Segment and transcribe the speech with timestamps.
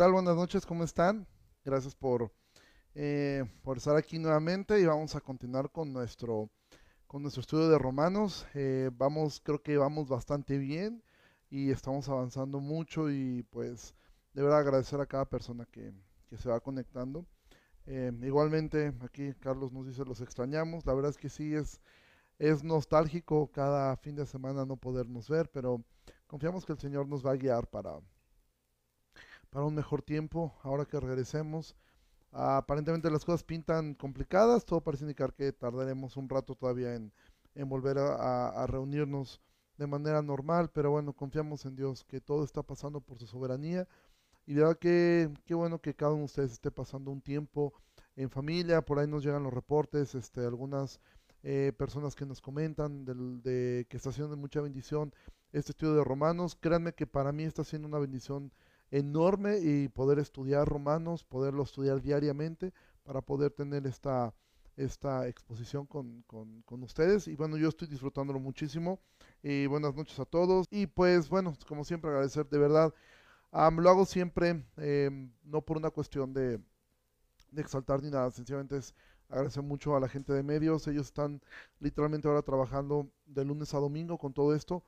[0.00, 0.12] tal?
[0.12, 1.26] Buenas noches, ¿cómo están?
[1.62, 2.32] Gracias por,
[2.94, 6.48] eh, por estar aquí nuevamente y vamos a continuar con nuestro,
[7.06, 8.46] con nuestro estudio de Romanos.
[8.54, 11.04] Eh, vamos, creo que vamos bastante bien
[11.50, 13.94] y estamos avanzando mucho y pues
[14.32, 15.92] de verdad agradecer a cada persona que,
[16.30, 17.26] que se va conectando.
[17.84, 20.86] Eh, igualmente, aquí Carlos nos dice, los extrañamos.
[20.86, 21.78] La verdad es que sí, es,
[22.38, 25.84] es nostálgico cada fin de semana no podernos ver, pero
[26.26, 28.00] confiamos que el Señor nos va a guiar para,
[29.50, 31.76] para un mejor tiempo ahora que regresemos.
[32.32, 37.12] aparentemente las cosas pintan complicadas, todo parece indicar que tardaremos un rato todavía en,
[37.68, 39.40] volver a, reunirnos
[39.76, 43.88] de manera normal, pero bueno, confiamos en Dios que todo está pasando por su soberanía.
[44.46, 47.74] Y de verdad que qué bueno que cada uno de ustedes esté pasando un tiempo
[48.16, 51.00] en familia, por ahí nos llegan los reportes, este, algunas
[51.42, 55.14] eh, personas que nos comentan de que está siendo de mucha bendición
[55.52, 58.52] este estudio de Romanos, créanme que para mí está siendo una bendición
[58.90, 64.34] enorme y poder estudiar romanos, poderlo estudiar diariamente para poder tener esta,
[64.76, 67.28] esta exposición con, con, ustedes.
[67.28, 69.00] Y bueno, yo estoy disfrutándolo muchísimo.
[69.42, 70.66] Y buenas noches a todos.
[70.70, 72.94] Y pues bueno, como siempre agradecer de verdad.
[73.52, 76.58] lo hago siempre, em, no por una cuestión de,
[77.50, 78.94] de exaltar ni nada, sencillamente es
[79.28, 80.86] agradecer mucho a la gente de medios.
[80.88, 81.40] Ellos están
[81.78, 84.84] literalmente ahora trabajando de lunes a domingo con todo esto.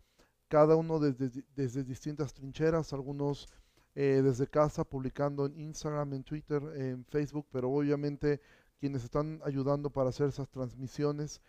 [0.49, 3.49] Cada uno desde, desde distintas trincheras, algunos
[3.95, 8.41] eh, desde casa, publicando en Instagram, en Twitter, en Facebook, pero obviamente
[8.79, 11.41] quienes están ayudando para hacer esas transmisiones,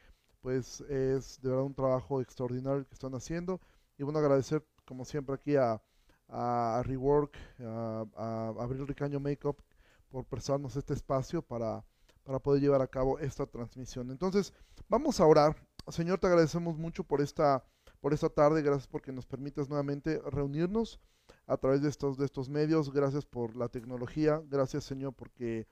[0.41, 3.61] pues es de verdad un trabajo extraordinario que están haciendo.
[3.97, 5.81] Y bueno, agradecer como siempre aquí a,
[6.27, 9.57] a, Rework, a, a, Abril Ricaño Makeup
[10.09, 11.83] por prestarnos este espacio para,
[12.23, 14.11] para poder llevar a cabo esta transmisión.
[14.11, 14.53] Entonces,
[14.89, 15.55] vamos a orar.
[15.87, 17.63] Señor, te agradecemos mucho por esta,
[18.03, 20.99] por esta tarde, gracias porque nos permites nuevamente reunirnos
[21.47, 22.91] a través de estos, de estos medios.
[22.91, 24.43] Gracias por la tecnología.
[24.49, 25.69] Gracias, Señor, porque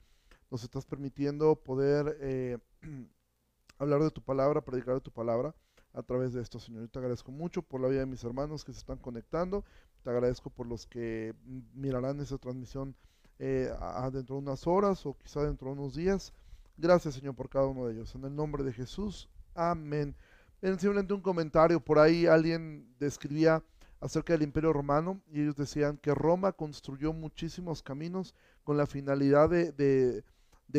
[0.50, 2.56] nos estás permitiendo poder eh,
[3.78, 5.54] hablar de tu palabra, predicar de tu palabra
[5.92, 6.84] a través de esto, Señor.
[6.84, 9.62] Yo te agradezco mucho por la vida de mis hermanos que se están conectando.
[10.02, 11.34] Te agradezco por los que
[11.74, 12.96] mirarán esa transmisión
[13.40, 13.70] eh,
[14.10, 16.32] dentro de unas horas o quizá dentro de unos días.
[16.78, 18.14] Gracias, Señor, por cada uno de ellos.
[18.14, 19.28] En el nombre de Jesús.
[19.54, 20.16] Amén.
[20.62, 21.80] Simplemente un comentario.
[21.80, 23.62] Por ahí alguien describía
[24.00, 28.34] acerca del Imperio Romano y ellos decían que Roma construyó muchísimos caminos
[28.64, 30.24] con la finalidad de,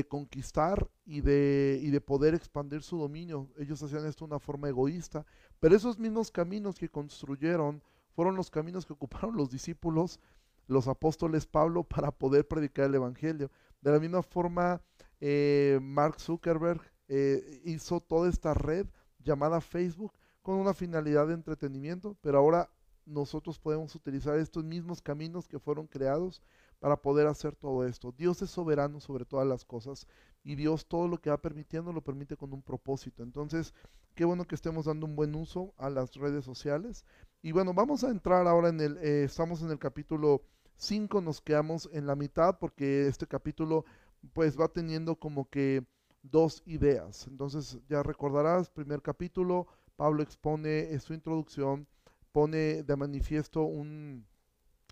[0.08, 3.50] conquistar y de, y de poder expandir su dominio.
[3.58, 5.26] Ellos hacían esto de una forma egoísta,
[5.60, 7.84] pero esos mismos caminos que construyeron
[8.16, 10.20] fueron los caminos que ocuparon los discípulos,
[10.68, 13.52] los apóstoles Pablo, para poder predicar el Evangelio.
[13.82, 14.82] De la misma forma,
[15.20, 18.88] eh, Mark Zuckerberg eh, hizo toda esta red
[19.24, 22.70] llamada Facebook con una finalidad de entretenimiento, pero ahora
[23.06, 26.42] nosotros podemos utilizar estos mismos caminos que fueron creados
[26.80, 28.14] para poder hacer todo esto.
[28.18, 30.08] Dios es soberano sobre todas las cosas
[30.44, 33.24] y Dios todo lo que va permitiendo lo permite con un propósito.
[33.24, 33.74] Entonces,
[34.16, 37.06] qué bueno que estemos dando un buen uso a las redes sociales.
[37.42, 40.44] Y bueno, vamos a entrar ahora en el, eh, estamos en el capítulo
[40.76, 43.86] 5, nos quedamos en la mitad porque este capítulo
[44.34, 45.86] pues va teniendo como que
[46.24, 47.28] dos ideas.
[47.28, 51.88] Entonces, ya recordarás, primer capítulo, Pablo expone su introducción
[52.34, 54.26] pone de manifiesto un,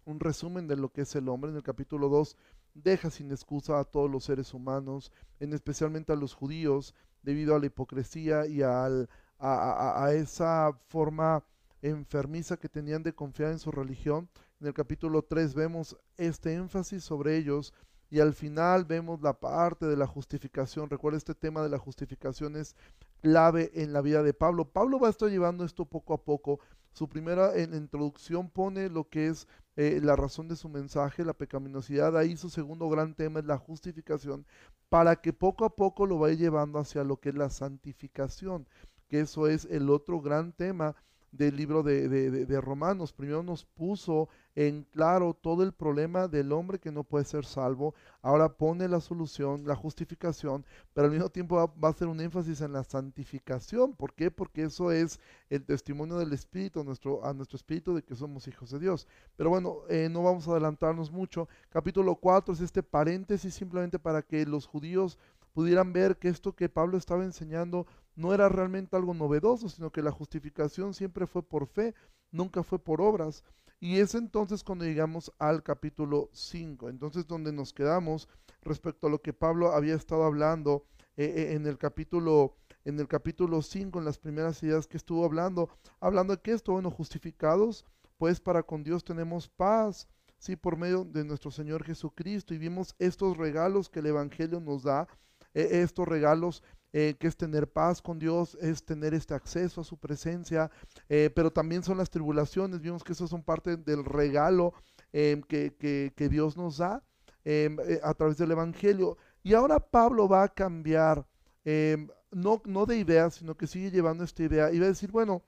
[0.05, 1.51] resumen de lo que es el hombre.
[1.51, 2.37] En el capítulo 2
[2.75, 6.93] deja sin excusa a todos los seres humanos, en especialmente a los judíos,
[7.23, 9.09] debido a la hipocresía y al,
[9.39, 11.43] a, a, esa forma
[11.81, 14.29] enfermiza que tenían de confiar en su religión.
[14.59, 17.73] En el capítulo 3 vemos este énfasis sobre ellos
[18.11, 20.89] y al final vemos la parte de la justificación.
[20.89, 22.75] Recuerda, este tema de la justificación es
[23.21, 24.65] clave en la vida de Pablo.
[24.65, 26.59] Pablo va a estar llevando esto poco a poco
[26.93, 31.33] su primera en, introducción pone lo que es eh, la razón de su mensaje, la
[31.33, 32.17] pecaminosidad.
[32.17, 34.45] Ahí su segundo gran tema es la justificación,
[34.89, 38.67] para que poco a poco lo vaya llevando hacia lo que es la santificación,
[39.07, 40.95] que eso es el otro gran tema
[41.31, 43.13] del libro de, de, Romanos.
[43.13, 47.93] Primero nos puso en claro todo el problema del hombre que no puede ser salvo.
[48.21, 52.61] Ahora pone la solución, la justificación, pero al mismo tiempo va, a hacer un énfasis
[52.61, 53.93] en la santificación.
[53.93, 54.29] ¿Por qué?
[54.29, 55.19] Porque eso es
[55.49, 59.07] el testimonio del Espíritu, nuestro, a nuestro Espíritu de que somos hijos de Dios.
[59.37, 61.47] Pero bueno, eh, no vamos a adelantarnos mucho.
[61.69, 65.17] Capítulo 4 es este paréntesis simplemente para que los judíos
[65.53, 70.01] pudieran ver que esto que Pablo estaba enseñando no era realmente algo novedoso, sino que
[70.01, 71.93] la justificación siempre fue por fe,
[72.31, 73.43] nunca fue por obras.
[73.83, 78.29] Y es entonces cuando llegamos al capítulo 5, entonces donde nos quedamos
[78.61, 80.85] respecto a lo que Pablo había estado hablando
[81.17, 82.55] eh, eh, en el capítulo
[82.85, 85.69] en el capítulo 5, en las primeras ideas que estuvo hablando,
[85.99, 87.83] hablando de que esto, bueno, justificados,
[88.17, 90.07] pues para con Dios tenemos paz
[90.37, 92.53] sí, por medio de nuestro Señor Jesucristo.
[92.53, 95.07] Y vimos estos regalos que el Evangelio nos da,
[95.55, 96.61] eh, estos regalos
[96.93, 100.69] eh, que es tener paz con Dios, es tener este acceso a su presencia,
[101.09, 104.73] eh, pero también son las tribulaciones, vimos que eso son parte del regalo
[105.13, 105.73] em, que,
[106.15, 107.03] que, Dios nos da
[107.45, 109.17] em, a través del Evangelio.
[109.43, 111.25] Y ahora Pablo va a cambiar,
[111.65, 115.11] em, no, no de idea, sino que sigue llevando esta idea y va a decir,
[115.11, 115.43] bueno,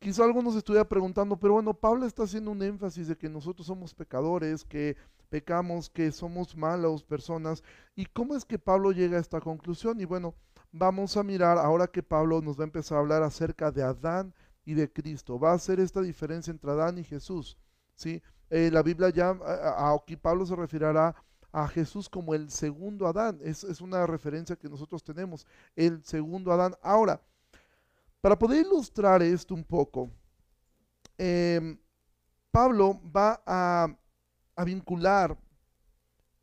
[0.00, 3.66] Quizá algunos nos estuviera preguntando, pero bueno, Pablo está haciendo un énfasis de que nosotros
[3.66, 4.96] somos pecadores, que
[5.28, 7.64] pecamos, que somos malas personas.
[7.96, 10.00] ¿Y cómo es que Pablo llega a esta conclusión?
[10.00, 10.36] Y bueno,
[10.72, 14.34] vamos a mirar ahora que Pablo nos va a empezar a hablar acerca de Adán
[14.64, 15.38] y de Cristo.
[15.38, 17.56] Va a hacer esta diferencia entre Adán y Jesús.
[17.94, 18.22] ¿sí?
[18.50, 19.38] Eh, la Biblia ya,
[19.94, 21.14] aquí Pablo se referirá
[21.52, 23.38] a Jesús como el segundo Adán.
[23.42, 26.74] Es, es una referencia que nosotros tenemos, el segundo Adán.
[26.82, 27.20] Ahora,
[28.20, 30.10] para poder ilustrar esto un poco,
[31.16, 31.78] em,
[32.50, 33.88] Pablo va a,
[34.64, 35.38] vincular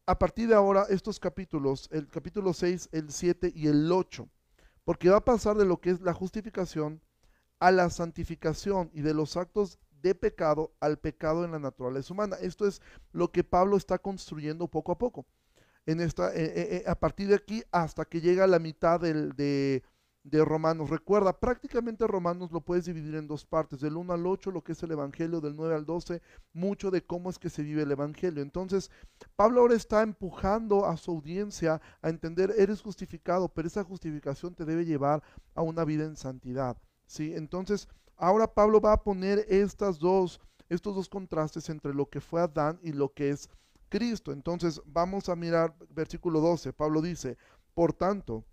[0.07, 4.29] a partir de ahora estos capítulos, el capítulo 6, el 7 y el 8,
[4.83, 7.01] porque va a pasar de lo que es la justificación
[7.59, 12.35] a la santificación y de los actos de pecado al pecado en la naturaleza humana.
[12.39, 12.81] Esto es
[13.11, 15.25] lo que Pablo está construyendo poco a poco.
[15.87, 18.99] En esta, eh, eh, eh, a partir de aquí hasta que llega a la mitad
[18.99, 19.83] del, de,
[20.25, 20.89] de Romanos.
[20.89, 24.71] Recuerda, prácticamente Romanos lo puedes dividir en dos partes, del 1 al 8, lo que
[24.71, 27.91] es el Evangelio, del 9 al 12, mucho de cómo es que se vive el
[27.91, 28.41] Evangelio.
[28.41, 28.89] Entonces,
[29.35, 34.65] Pablo ahora está empujando a su audiencia a entender, eres justificado, pero esa justificación te
[34.65, 35.21] debe llevar
[35.53, 36.75] a una vida en santidad.
[37.05, 37.35] ¿sí?
[37.35, 37.87] Entonces,
[38.17, 42.79] ahora Pablo va a poner estas dos, estos dos contrastes entre lo que fue Adán
[42.81, 43.47] y lo que es
[43.89, 44.31] Cristo.
[44.31, 46.73] Entonces, vamos a mirar versículo 12.
[46.73, 47.37] Pablo dice,
[47.75, 48.43] por tanto,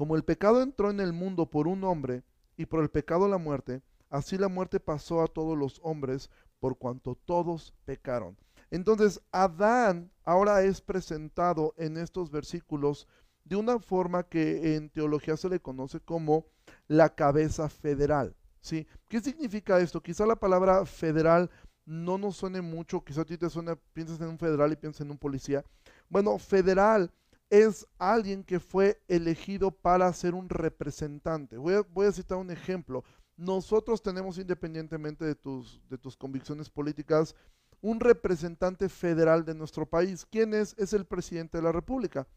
[0.00, 2.22] como el pecado entró en el mundo por un hombre
[2.56, 6.78] y por el pecado la muerte, así la muerte pasó a todos los hombres por
[6.78, 8.34] cuanto todos pecaron.
[8.70, 13.08] Entonces, Adán ahora es presentado en estos versículos
[13.44, 16.46] de una forma que en teología se le conoce como
[16.88, 18.34] la cabeza federal.
[18.62, 18.86] ¿sí?
[19.06, 20.00] ¿Qué significa esto?
[20.00, 21.50] Quizá la palabra federal
[21.84, 25.02] no nos suene mucho, quizá a ti te suene, piensas en un federal y piensas
[25.02, 25.62] en un policía.
[26.08, 27.12] Bueno, federal
[27.50, 31.56] es alguien que fue elegido para ser un representante.
[31.56, 31.74] Voy
[32.06, 33.04] a, citar un ejemplo.
[33.36, 37.34] Nosotros tenemos, independientemente de tus, de tus convicciones políticas,
[37.82, 40.26] un representante federal de nuestro país.
[40.30, 40.74] ¿Quién es?
[40.78, 42.28] Es el presidente de la República.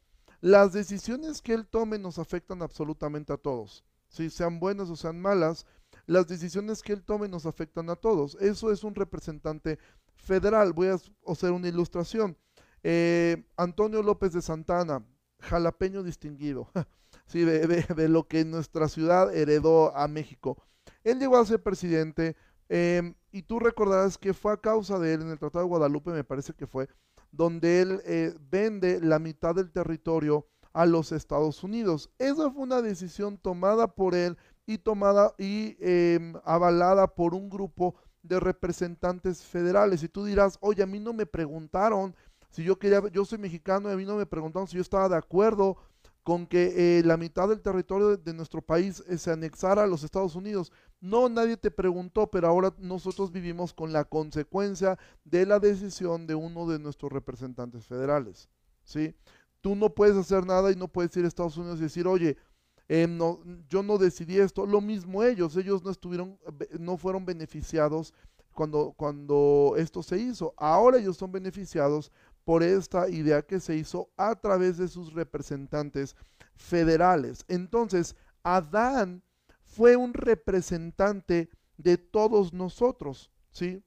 [0.41, 3.83] Las decisiones que él tome nos afectan absolutamente a todos.
[4.09, 5.65] Si sean buenas o sean malas,
[6.05, 8.35] las decisiones que él tome nos afectan a todos.
[8.41, 9.77] Eso es un representante
[10.15, 10.73] federal.
[10.73, 12.35] Voy a hacer una ilustración.
[12.83, 15.05] Eh, Antonio López de Santana,
[15.39, 16.69] jalapeño distinguido,
[17.25, 20.61] sí, de, lo que nuestra ciudad heredó a México.
[21.03, 22.35] Él llegó a ser presidente
[22.67, 26.11] em, y tú recordarás que fue a causa de él en el Tratado de Guadalupe,
[26.11, 26.89] me parece que fue,
[27.31, 32.09] donde él eh, vende la mitad del territorio a los Estados Unidos.
[32.19, 37.95] Esa fue una decisión tomada por él y tomada y em, avalada por un grupo
[38.23, 40.03] de representantes federales.
[40.03, 42.15] Y tú dirás, oye, a mí no me preguntaron
[42.53, 45.09] si yo quería, yo soy mexicano y a mí no me preguntaron si yo estaba
[45.09, 45.75] de acuerdo
[46.21, 50.03] con que eh, la mitad del territorio de, nuestro país eh, se anexara a los
[50.03, 50.71] Estados Unidos.
[51.01, 56.35] No, nadie te preguntó, pero ahora nosotros vivimos con la consecuencia de la decisión de
[56.35, 58.47] uno de nuestros representantes federales.
[58.83, 59.15] ¿sí?
[59.59, 62.37] Tú no puedes hacer nada y no puedes ir a Estados Unidos y decir, oye,
[62.87, 64.67] eh, no, yo no decidí esto.
[64.67, 66.37] Lo mismo ellos, ellos no estuvieron,
[66.79, 68.13] no fueron beneficiados
[68.53, 70.53] cuando, cuando esto se hizo.
[70.57, 72.11] Ahora ellos son beneficiados
[72.43, 76.15] por esta idea que se hizo a través de sus representantes
[76.55, 77.45] federales.
[77.47, 79.23] Entonces, Adán
[79.65, 83.83] fue un representante de todos nosotros, ¿sí?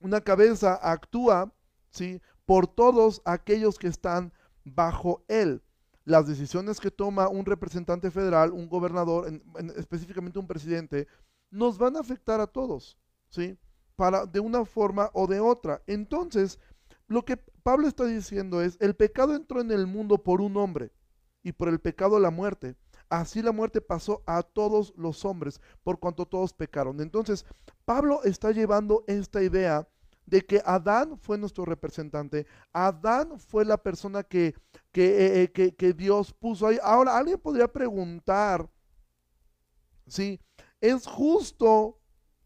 [0.00, 1.52] Una cabeza actúa,
[1.90, 2.20] ¿sí?
[2.46, 4.32] Por todos aquellos que están
[4.64, 5.62] bajo él.
[6.04, 9.40] Las decisiones que toma un representante federal, un gobernador,
[9.76, 11.06] específicamente un presidente,
[11.50, 12.98] nos van a afectar a todos,
[13.30, 13.58] ¿sí?
[13.96, 15.82] Para, de una forma o de otra.
[15.86, 16.58] Entonces,
[17.06, 20.92] lo que Pablo está diciendo es, el pecado entró en el mundo por un hombre
[21.42, 22.76] y por el pecado la muerte.
[23.08, 27.00] Así la muerte pasó a todos los hombres por cuanto todos pecaron.
[27.00, 27.46] Entonces,
[27.86, 29.88] Pablo está llevando esta idea
[30.26, 32.46] de que Adán fue nuestro representante.
[32.72, 34.54] Adán fue la persona que,
[34.92, 36.78] que, eh, eh, que, Dios puso ahí.
[36.82, 38.68] Ahora, alguien podría preguntar,
[40.06, 40.38] ¿sí?
[40.82, 41.98] ¿Es justo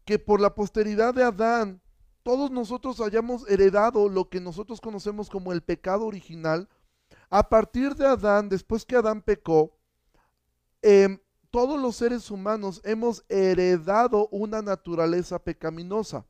[0.05, 1.81] que por la posteridad de Adán
[2.23, 6.67] todos nosotros hayamos heredado lo que nosotros conocemos como el pecado original,
[7.29, 9.77] a partir de Adán, después que Adán pecó,
[10.81, 11.19] em,
[11.51, 16.25] todos los seres humanos hemos heredado una naturaleza pecaminosa.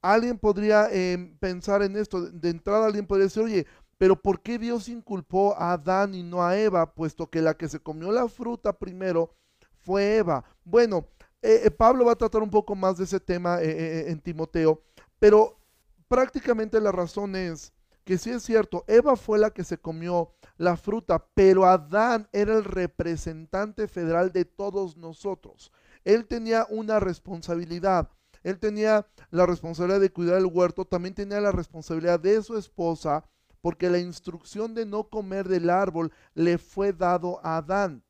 [0.00, 2.20] alguien podría em, pensar en esto.
[2.30, 3.66] De entrada alguien podría decir, oye,
[3.98, 6.94] pero ¿por qué Dios inculpó a Adán y no a Eva?
[6.94, 9.34] Puesto que la que se comió la fruta primero
[9.80, 10.44] fue Eva.
[10.64, 11.08] Bueno,
[11.42, 14.82] eh, eh, Pablo va a tratar un poco más de ese tema eh, en Timoteo,
[15.18, 15.58] pero
[16.08, 17.72] prácticamente la razón es
[18.04, 22.54] que sí es cierto, Eva fue la que se comió la fruta, pero Adán era
[22.54, 25.70] el representante federal de todos nosotros.
[26.04, 28.08] Él tenía una responsabilidad.
[28.42, 33.24] Él tenía la responsabilidad de cuidar el huerto, también tenía la responsabilidad de su esposa,
[33.60, 38.02] porque la instrucción de no comer del árbol le fue dado a Adán.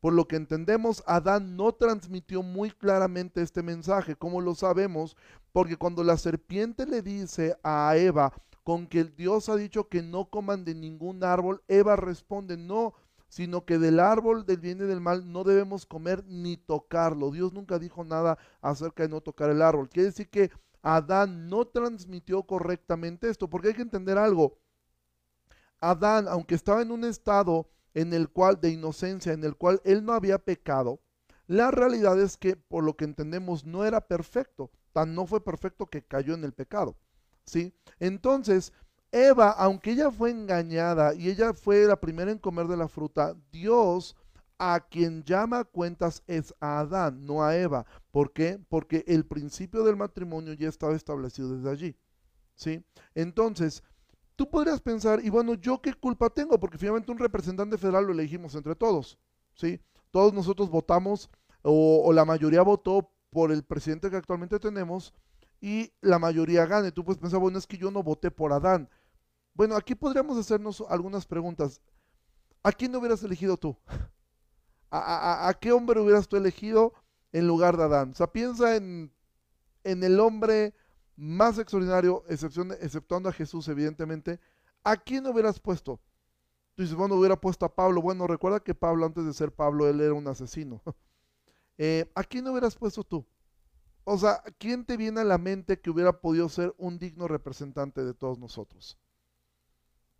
[0.00, 4.14] Por lo que entendemos, Adán no transmitió muy claramente este mensaje.
[4.14, 5.16] ¿Cómo lo sabemos?
[5.52, 8.32] Porque cuando la serpiente le dice a Eva,
[8.64, 12.94] con que el Dios ha dicho que no coman de ningún árbol, Eva responde, no,
[13.28, 17.30] sino que del árbol del bien y del mal no debemos comer ni tocarlo.
[17.30, 19.88] Dios nunca dijo nada acerca de no tocar el árbol.
[19.88, 20.50] Quiere decir que
[20.82, 24.58] Adán no transmitió correctamente esto, porque hay que entender algo.
[25.80, 30.04] Adán, aunque estaba en un estado en el cual de inocencia, en el cual él
[30.04, 31.00] no había pecado,
[31.46, 34.70] la realidad es que por lo que entendemos no era perfecto,
[35.06, 36.96] no fue perfecto que cayó en el pecado.
[37.44, 37.74] ¿Sí?
[37.98, 38.72] Entonces,
[39.10, 43.34] Eva, aunque ella fue engañada y ella fue la primera en comer de la fruta,
[43.50, 44.16] Dios
[44.58, 47.86] a quien llama cuentas es a Adán, no a Eva.
[48.10, 48.60] ¿Por qué?
[48.68, 51.96] Porque el principio del matrimonio ya estaba establecido desde allí.
[52.54, 52.84] ¿Sí?
[53.14, 53.82] Entonces,
[54.36, 56.58] tú podrías pensar, y bueno, ¿yo qué culpa tengo?
[56.58, 59.18] Porque finalmente un representante federal lo elegimos entre todos.
[59.54, 59.80] ¿Sí?
[60.10, 61.30] Todos nosotros votamos,
[61.62, 65.14] o la mayoría votó por el presidente que actualmente tenemos,
[65.60, 66.92] y la mayoría gane.
[66.92, 68.88] Tú puedes pensar, bueno, es que yo no voté por Adán.
[69.54, 71.80] Bueno, aquí podríamos hacernos algunas preguntas.
[72.62, 73.76] ¿A quién hubieras elegido tú?
[74.90, 76.94] ¿A, qué hombre hubieras tú elegido
[77.32, 78.12] en lugar de Adán?
[78.12, 79.12] O sea, piensa en,
[79.84, 80.74] en el hombre
[81.16, 84.40] más extraordinario, excepción, exceptuando a Jesús, evidentemente.
[84.84, 86.00] ¿A quién hubieras puesto?
[86.74, 88.00] Tú dices, bueno, hubiera puesto a Pablo.
[88.00, 90.80] Bueno, recuerda que Pablo, antes de ser Pablo, él era un asesino.
[91.78, 93.24] Eh, ¿A quién hubieras puesto tú?
[94.04, 98.04] O sea, ¿quién te viene a la mente que hubiera podido ser un digno representante
[98.04, 98.98] de todos nosotros?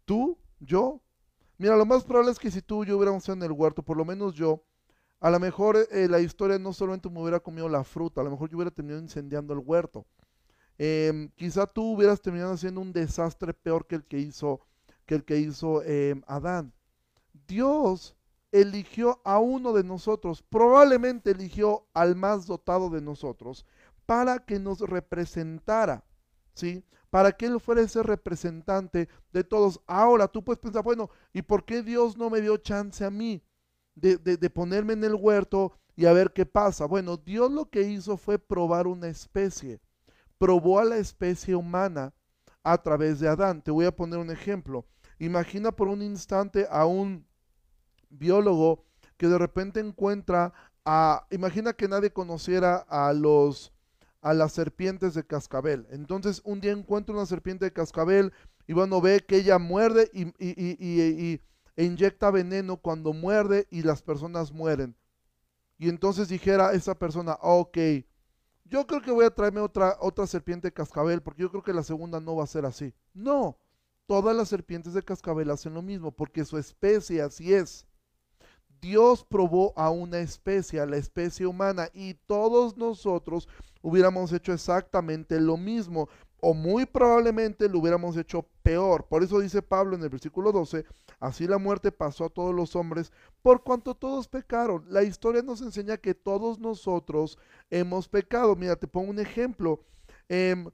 [0.05, 0.39] ¿Tú?
[0.61, 1.03] ¿Yo?
[1.59, 3.83] Mira, lo más probable es que si tú y yo hubiéramos estado en el huerto,
[3.83, 4.63] por lo menos yo,
[5.21, 8.31] a lo mejor eh, la historia no solamente me hubiera comido la fruta, a lo
[8.31, 10.07] mejor yo hubiera terminado incendiando el huerto.
[10.79, 14.61] Em, quizá tú hubieras terminado haciendo un desastre peor que el que hizo,
[15.07, 16.73] que el que hizo em, Adán.
[17.49, 18.17] Dios
[18.53, 23.67] eligió a uno de nosotros, probablemente eligió al más dotado de nosotros,
[24.07, 26.03] para que nos representara,
[26.55, 26.83] ¿sí?
[27.11, 29.81] Para que Él fuera ese representante de todos.
[29.87, 33.43] Ahora tú puedes pensar, bueno, ¿y por qué Dios no me dio chance a mí
[33.95, 36.87] de, de ponerme en el huerto y a ver qué pasa?
[36.87, 39.79] Bueno, Dios lo que hizo fue probar una especie.
[40.39, 42.15] Probó a la especie humana
[42.63, 43.61] a través de Adán.
[43.61, 44.87] Te voy a poner un ejemplo.
[45.19, 47.28] Imagina por un instante a un
[48.11, 48.85] biólogo
[49.17, 50.53] que de repente encuentra
[50.85, 53.73] a, imagina que nadie conociera a los
[54.21, 55.87] a las serpientes de cascabel.
[55.91, 58.33] Entonces un día encuentra una serpiente de cascabel
[58.67, 61.41] y bueno, ve que ella muerde y, y,
[61.77, 64.97] e inyecta veneno cuando muerde y las personas mueren.
[65.79, 67.79] Y entonces dijera esa persona, ok,
[68.65, 71.73] yo creo que voy a traerme otra, otra serpiente de cascabel porque yo creo que
[71.73, 72.93] la segunda no va a ser así.
[73.15, 73.59] No,
[74.07, 77.87] todas las serpientes de cascabel hacen lo mismo porque su especie así es.
[78.81, 83.49] Dios probó a una especie, a la especie humana, y todos nosotros
[83.83, 86.09] hubiéramos hecho exactamente lo mismo,
[86.41, 89.07] o muy probablemente lo hubiéramos hecho peor.
[89.07, 90.85] Por eso dice Pablo en el versículo 12,
[91.21, 94.85] así la muerte pasó a todos los hombres, por cuanto todos pecaron.
[94.89, 97.39] La historia nos enseña que todos nosotros
[97.71, 98.55] hemos pecado.
[98.57, 99.81] Mira, te pongo un ejemplo.
[100.29, 100.71] Em,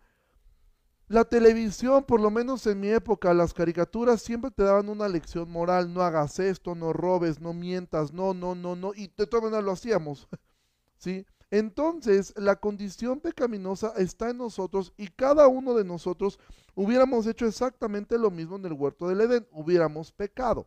[1.08, 5.50] la televisión, por lo menos en mi época, las caricaturas siempre te daban una lección
[5.50, 9.44] moral, no hagas esto, no robes, no mientas, no, no, no, no, y de todas
[9.44, 10.28] maneras lo hacíamos,
[10.96, 11.26] ¿sí?
[11.50, 16.38] Entonces, la condición pecaminosa está en nosotros y cada uno de nosotros
[16.74, 20.66] hubiéramos hecho exactamente lo mismo en el huerto del Edén, hubiéramos pecado,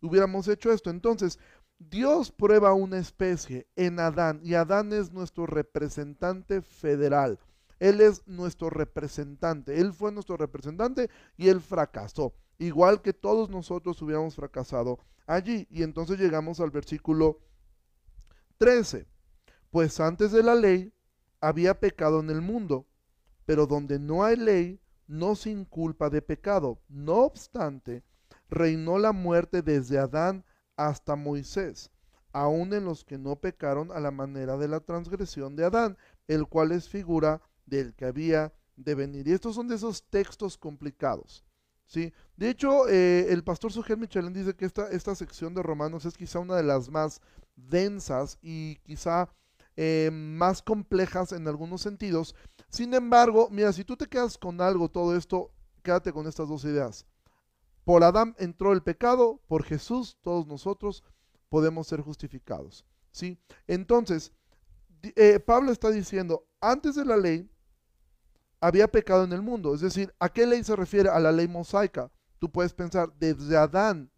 [0.00, 0.90] hubiéramos hecho esto.
[0.90, 1.38] Entonces,
[1.78, 7.38] Dios prueba una especie en Adán y Adán es nuestro representante federal.
[7.78, 9.80] Él es nuestro representante.
[9.80, 12.34] Él fue nuestro representante y él fracasó.
[12.58, 15.66] Igual que todos nosotros hubiéramos fracasado allí.
[15.70, 17.40] Y entonces llegamos al versículo
[18.58, 19.06] 13.
[19.70, 20.92] Pues antes de la ley
[21.40, 22.86] había pecado en el mundo,
[23.44, 26.80] pero donde no hay ley, no se inculpa de pecado.
[26.88, 28.02] No obstante,
[28.48, 30.44] reinó la muerte desde Adán
[30.76, 31.90] hasta Moisés,
[32.32, 36.46] aun en los que no pecaron a la manera de la transgresión de Adán, el
[36.46, 39.28] cual es figura del que había de venir.
[39.28, 41.44] Y estos son de esos textos complicados.
[41.86, 42.12] ¿sí?
[42.36, 46.16] De hecho, eh, el pastor Sujel Michelin dice que esta, esta sección de Romanos es
[46.16, 47.20] quizá una de las más
[47.56, 49.28] densas y quizá
[49.76, 52.34] eh, más complejas en algunos sentidos.
[52.68, 55.52] Sin embargo, mira, si tú te quedas con algo, todo esto,
[55.82, 57.06] quédate con estas dos ideas.
[57.84, 61.04] Por Adán entró el pecado, por Jesús todos nosotros
[61.48, 62.84] podemos ser justificados.
[63.10, 63.38] ¿sí?
[63.66, 64.32] Entonces,
[65.02, 67.50] eh, Pablo está diciendo, antes de la ley
[68.64, 69.74] había pecado en el mundo.
[69.74, 71.10] Es decir, ¿a qué ley se refiere?
[71.10, 72.10] A la ley mosaica.
[72.38, 74.10] Tú puedes pensar, desde Adán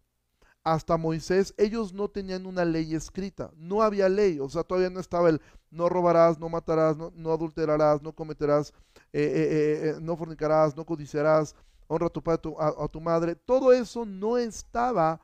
[0.63, 4.99] hasta Moisés, ellos no tenían una ley escrita, no había ley, o sea, todavía no
[4.99, 8.73] estaba el no robarás, no matarás, no, adulterarás, no cometerás,
[9.13, 11.55] eh, eh, no fornicarás, no codiciarás,
[11.87, 13.35] honra a tu padre, a, tu madre.
[13.35, 15.21] Todo eso no estaba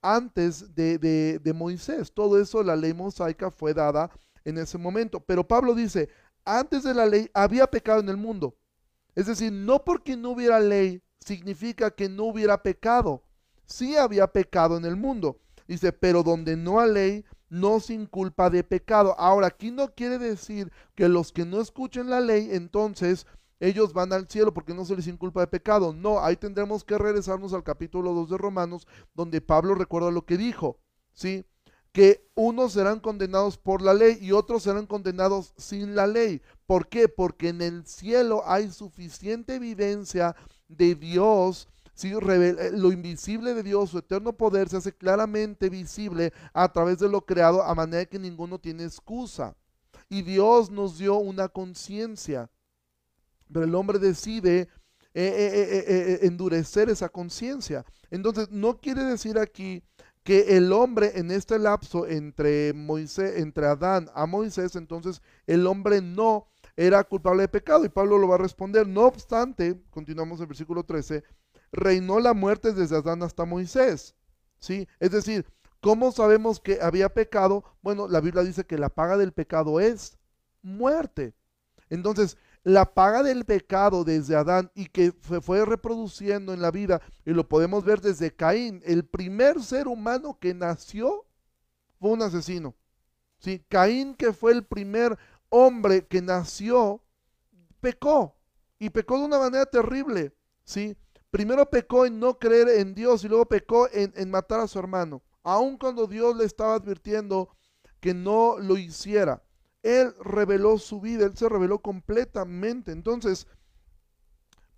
[0.00, 2.12] antes de, de, Moisés.
[2.12, 4.10] Todo eso, la ley mosaica fue dada
[4.44, 5.20] en ese momento.
[5.20, 6.08] Pero Pablo dice,
[6.44, 8.54] antes de la ley había pecado en el mundo.
[9.16, 13.24] Es decir, no porque no hubiera ley significa que no hubiera pecado.
[13.64, 15.40] Sí había pecado en el mundo.
[15.66, 19.16] Dice, pero donde no hay ley, no sin culpa de pecado.
[19.18, 23.26] Ahora, aquí no quiere decir que los que no escuchen la ley, entonces
[23.58, 25.92] ellos van al cielo porque no se les inculpa de pecado.
[25.92, 30.36] No, ahí tendremos que regresarnos al capítulo 2 de Romanos, donde Pablo recuerda lo que
[30.36, 30.78] dijo,
[31.12, 31.44] ¿sí?
[31.92, 36.42] Que unos serán condenados por la ley y otros serán condenados sin la ley.
[36.66, 37.08] ¿Por qué?
[37.08, 40.34] Porque en el cielo hay suficiente evidencia
[40.68, 41.68] de Dios.
[42.02, 47.08] Eh, lo invisible de Dios, su eterno poder, se hace claramente visible a través de
[47.08, 49.56] lo creado, a manera que ninguno tiene excusa.
[50.08, 52.50] Y Dios nos dio una conciencia.
[53.50, 54.68] Pero el hombre decide
[55.14, 57.84] eh, eh, endurecer esa conciencia.
[58.10, 59.82] Entonces, no quiere decir aquí
[60.26, 66.02] que el hombre en este lapso entre Moisés, entre Adán a Moisés, entonces el hombre
[66.02, 67.84] no era culpable de pecado.
[67.84, 68.86] Y Pablo lo va a responder.
[68.86, 71.24] No obstante, continuamos en versículo 13,
[71.72, 74.14] reinó la muerte desde Adán hasta Moisés.
[74.58, 74.88] ¿Sí?
[75.00, 75.46] Es decir,
[75.80, 77.64] ¿cómo sabemos que había pecado?
[77.82, 80.18] Bueno, la Biblia dice que la paga del pecado es
[80.62, 81.34] muerte.
[81.88, 82.36] Entonces,
[82.66, 87.30] la paga del pecado desde Adán y que se fue reproduciendo en la vida, y
[87.30, 91.24] lo podemos ver desde Caín, el primer ser humano que nació
[92.00, 92.74] fue un asesino.
[93.38, 93.64] ¿sí?
[93.68, 95.16] Caín, que fue el primer
[95.48, 97.02] hombre que nació,
[97.80, 98.36] pecó
[98.78, 100.34] y pecó de una manera terrible.
[100.64, 100.96] ¿sí?
[101.30, 104.78] Primero pecó en no creer en Dios y luego pecó en, en matar a su
[104.78, 107.50] hermano, aun cuando Dios le estaba advirtiendo
[108.00, 109.42] que no lo hiciera.
[109.82, 112.90] Él reveló su vida, Él se reveló completamente.
[112.90, 113.46] Entonces,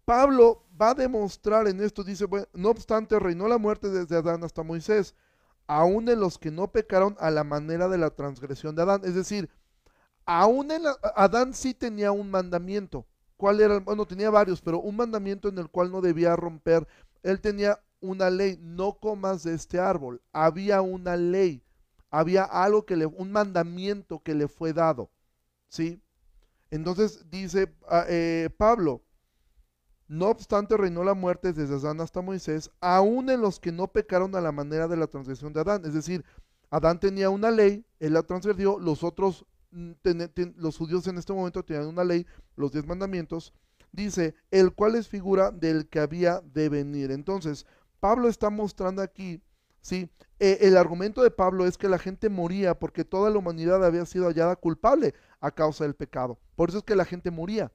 [0.05, 4.45] Pablo va a demostrar en esto, dice, bueno, no obstante, reinó la muerte desde Adán
[4.45, 5.15] hasta Moisés,
[5.67, 9.03] aún en los que no pecaron a la manera de la transgresión de Adán.
[9.05, 9.51] Es decir,
[10.29, 10.83] aún en
[11.17, 13.07] Adán sí tenía un mandamiento.
[13.37, 13.81] ¿Cuál era?
[13.81, 16.87] Bueno, tenía varios, pero un mandamiento en el cual no debía romper.
[17.23, 20.23] Él tenía una ley, no comas de este árbol.
[20.33, 21.65] Había una ley
[22.11, 25.11] había algo que le, un mandamiento que le fue dado,
[25.69, 26.03] ¿sí?
[26.71, 29.03] Entonces dice ah, eh, Pablo,
[30.07, 34.35] no obstante reinó la muerte desde Adán hasta Moisés, aún en los que no pecaron
[34.35, 35.85] a la manera de la transgresión de Adán.
[35.85, 36.25] Es decir,
[36.71, 39.93] Adán tenía una ley, él la transgredió, los otros, mm,
[40.57, 42.27] los judíos en este momento tenían una ley,
[42.57, 43.53] los diez mandamientos,
[43.93, 47.11] dice, el cual es figura del que había de venir.
[47.11, 47.67] Entonces,
[48.01, 49.43] Pablo está mostrando aquí
[49.81, 50.11] ¿sí?
[50.39, 54.05] Eh, el argumento de Pablo es que la gente moría porque toda la humanidad había
[54.07, 56.39] sido hallada culpable a causa del pecado.
[56.57, 57.73] Por eso es que la gente moría.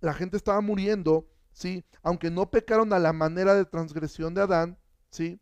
[0.00, 1.84] La gente estaba muriendo, ¿sí?
[2.02, 4.78] Aunque no pecaron a la manera de transgresión de Adán,
[5.10, 5.40] ¿sí?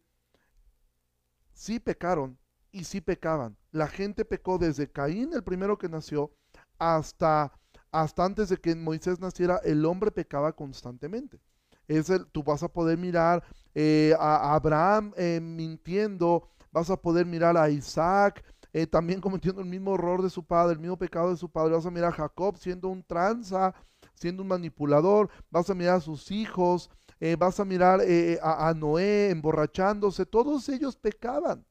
[1.53, 2.38] Sí pecaron
[2.75, 3.57] y sí pecaban.
[3.71, 6.33] La gente pecó desde Caín, el primero que nació,
[6.79, 7.53] hasta,
[7.93, 11.41] hasta antes de que Moisés naciera, el hombre pecaba constantemente.
[11.87, 17.27] Es el, tú vas a poder mirar eh, a Abraham eh, mintiendo, vas a poder
[17.27, 21.31] mirar a Isaac eh, también cometiendo el mismo error de su padre, el mismo pecado
[21.31, 23.73] de su padre, vas a mirar a Jacob siendo un tranza,
[24.15, 26.91] siendo un manipulador, vas a mirar a sus hijos,
[27.39, 28.01] vas a mirar
[28.43, 31.65] a, a, Noé emborrachándose, todos ellos pecaban,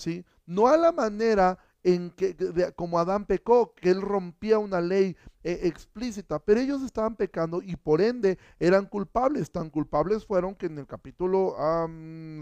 [0.00, 0.24] ¿sí?
[0.46, 2.36] No a la manera en que,
[2.74, 7.76] como Adán pecó, que él rompía una ley eh, explícita, pero ellos estaban pecando y
[7.76, 9.50] por ende eran culpables.
[9.50, 11.54] Tan culpables fueron que en el capítulo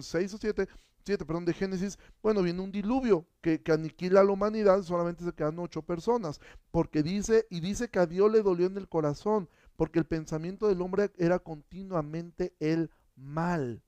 [0.00, 0.68] 6 o 7,
[1.04, 5.24] 7 perdón, de Génesis, bueno, viene un diluvio que, que aniquila a la humanidad, solamente
[5.24, 6.40] se quedan ocho personas,
[6.70, 10.68] porque dice, y dice que a Dios le dolió en el corazón, porque el pensamiento
[10.68, 13.82] del hombre era continuamente el mal.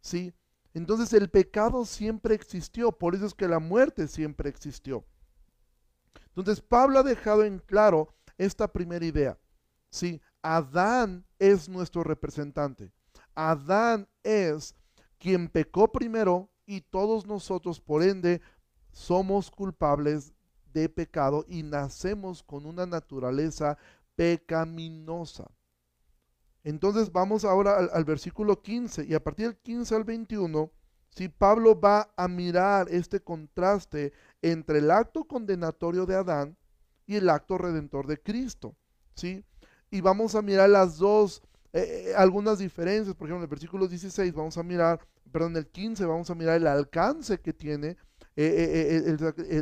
[0.00, 0.34] ¿Sí?
[0.74, 5.04] Entonces el pecado siempre existió, por eso es que la muerte siempre existió.
[6.28, 9.38] Entonces Pablo ha dejado en claro esta primera idea.
[9.90, 12.90] Sí, Adán es nuestro representante.
[13.34, 14.74] Adán es
[15.18, 18.40] quien pecó primero y todos nosotros, por ende,
[18.90, 20.32] somos culpables
[20.72, 23.76] de pecado y nacemos con una naturaleza
[24.14, 25.50] pecaminosa.
[26.64, 30.70] Entonces vamos ahora al, versículo 15 y a partir del 15 al 21,
[31.10, 36.56] si Pablo va a mirar este contraste entre el acto condenatorio de Adán
[37.06, 38.76] y el acto redentor de Cristo,
[39.14, 39.44] ¿sí?
[39.90, 43.88] Y vamos a mirar las dos, eh, eh, algunas diferencias, por ejemplo, en el versículo
[43.88, 47.96] 16 vamos a mirar, perdón, en el 15 vamos a mirar el alcance que tiene
[48.36, 49.16] eh,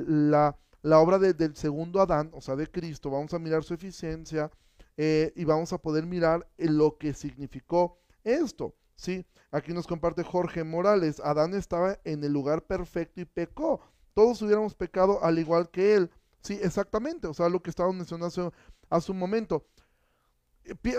[0.07, 4.51] la, la, obra del segundo Adán, o sea, de Cristo, vamos a mirar su eficiencia,
[5.03, 8.75] eh, y vamos a poder mirar lo que significó esto.
[8.97, 9.25] ¿sí?
[9.51, 13.81] Aquí nos comparte Jorge Morales, Adán estaba en el lugar perfecto y pecó.
[14.13, 16.11] Todos hubiéramos pecado al igual que él.
[16.43, 18.53] Sí, exactamente, o sea, lo que estaba mencionando
[18.91, 19.67] hace, un momento.
[20.65, 20.95] Eh,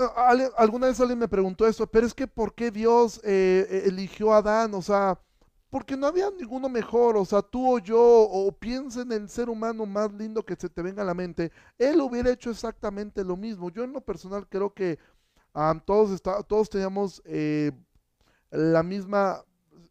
[0.57, 4.37] alguna vez alguien me preguntó eso, pero es que ¿por qué Dios eh, eligió a
[4.37, 4.73] Adán?
[4.73, 5.19] O sea,
[5.71, 9.49] porque no había ninguno mejor, o sea, tú o yo, o piensa en el ser
[9.49, 13.37] humano más lindo que se te venga a la mente, él hubiera hecho exactamente lo
[13.37, 13.69] mismo.
[13.71, 14.99] Yo en lo personal creo que
[15.85, 17.71] todos, está, todos teníamos eh,
[18.49, 19.45] la misma,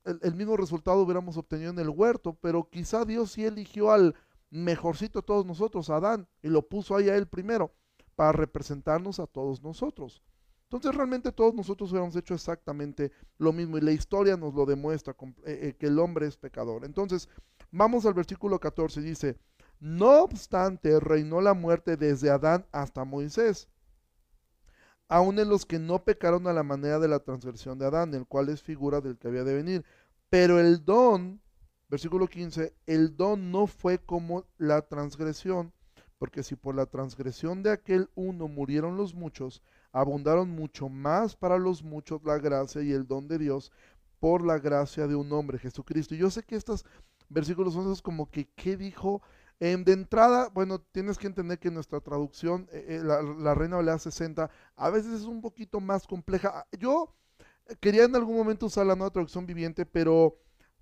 [0.05, 4.15] el, mismo resultado hubiéramos obtenido en el huerto, pero quizá Dios sí eligió al
[4.51, 7.73] mejorcito de todos nosotros, Adán, y lo puso ahí a él primero,
[8.17, 10.23] para representarnos a todos nosotros.
[10.71, 15.17] Entonces realmente todos nosotros hubiéramos hecho exactamente lo mismo y la historia nos lo demuestra
[15.45, 16.85] eh, eh, que el hombre es pecador.
[16.85, 17.29] Entonces
[17.73, 19.37] vamos al versículo 14, dice,
[19.81, 23.69] no obstante reinó la muerte desde Adán hasta Moisés,
[25.09, 28.29] aun en los que no pecaron a la manera de la transgresión de Adán, el
[28.29, 29.85] cual es figura del que había de venir.
[30.29, 31.41] Pero el don,
[31.89, 35.73] versículo 15, el don no fue como la transgresión,
[36.17, 41.59] porque si por la transgresión de aquel uno murieron los muchos, abundaron mucho más para
[41.59, 43.73] los muchos la gracia y el don de Dios
[44.19, 46.15] por la gracia de un hombre, Jesucristo.
[46.15, 46.85] Y yo sé que estos
[47.29, 49.23] versículos son esos como que, ¿qué dijo?
[49.61, 54.51] de entrada, bueno, tienes que entender que nuestra traducción, eh, eh, la, Reina Valera 60,
[54.75, 56.67] a veces es un poquito más compleja.
[56.79, 57.15] Yo
[57.79, 60.39] quería en algún momento usar la nueva traducción viviente, pero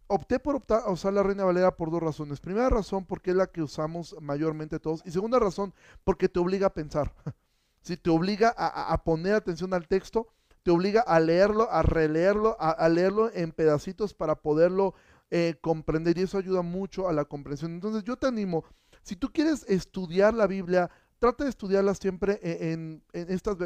[0.07, 2.38] opté por optar a usar la Reina Valera por dos razones.
[2.38, 5.03] Primera razón, porque es la que usamos mayormente todos.
[5.05, 7.12] Y segunda razón, porque te obliga a pensar.
[7.83, 10.29] si te obliga a, poner atención al texto,
[10.62, 14.95] te obliga a leerlo, a releerlo, a, leerlo en pedacitos para poderlo
[15.31, 17.73] eh, comprender y eso ayuda mucho a la comprensión.
[17.73, 18.64] Entonces yo te animo,
[19.03, 23.03] si tú quieres estudiar la Biblia, trata de estudiarla siempre e, en,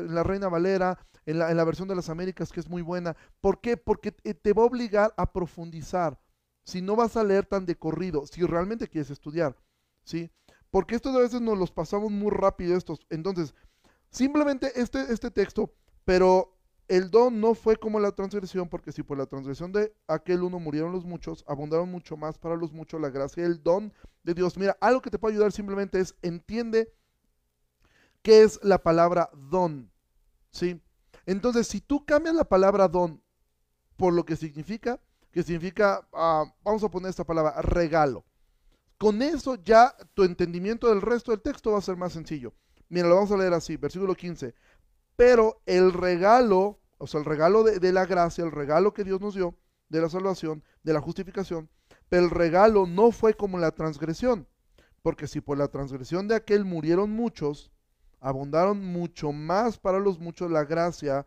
[0.09, 3.17] la Reina Valera, en la, en la, versión de las Américas, que es muy buena.
[3.41, 3.77] ¿Por qué?
[3.77, 6.19] Porque te va a obligar a profundizar.
[6.65, 9.57] Si no vas a leer tan de corrido, si realmente quieres estudiar,
[10.05, 10.31] ¿sí?
[10.71, 13.01] Porque esto a veces nos los pasamos muy rápido estos.
[13.11, 13.55] Entonces,
[14.13, 15.73] Simplemente este, este texto,
[16.05, 16.55] pero
[16.87, 20.61] el don no fue como la transgresión, porque si por la transgresión de aquel uno
[20.61, 24.59] murieron los muchos, abundaron mucho más para los muchos la gracia el don de Dios.
[24.59, 26.93] Mira, algo que te puede ayudar simplemente es entiende
[28.21, 29.91] qué es la palabra don.
[30.51, 30.79] ¿Sí?
[31.25, 33.23] Entonces, si tú cambias la palabra don
[33.97, 38.27] por lo que significa, que significa, ah, vamos a poner esta palabra, regalo.
[38.99, 42.53] Con eso ya tu entendimiento del resto del texto va a ser más sencillo.
[42.93, 44.55] Mira, lo vamos a leer así, versículo 15.
[45.17, 49.35] Pero el regalo, o sea, el regalo de, la gracia, el regalo que Dios nos
[49.35, 49.57] dio,
[49.89, 51.71] de la salvación, de la justificación,
[52.11, 54.47] pero el regalo no fue como la transgresión,
[55.01, 57.73] porque si por la transgresión de aquel murieron muchos,
[58.21, 61.27] abundaron mucho más para los muchos la gracia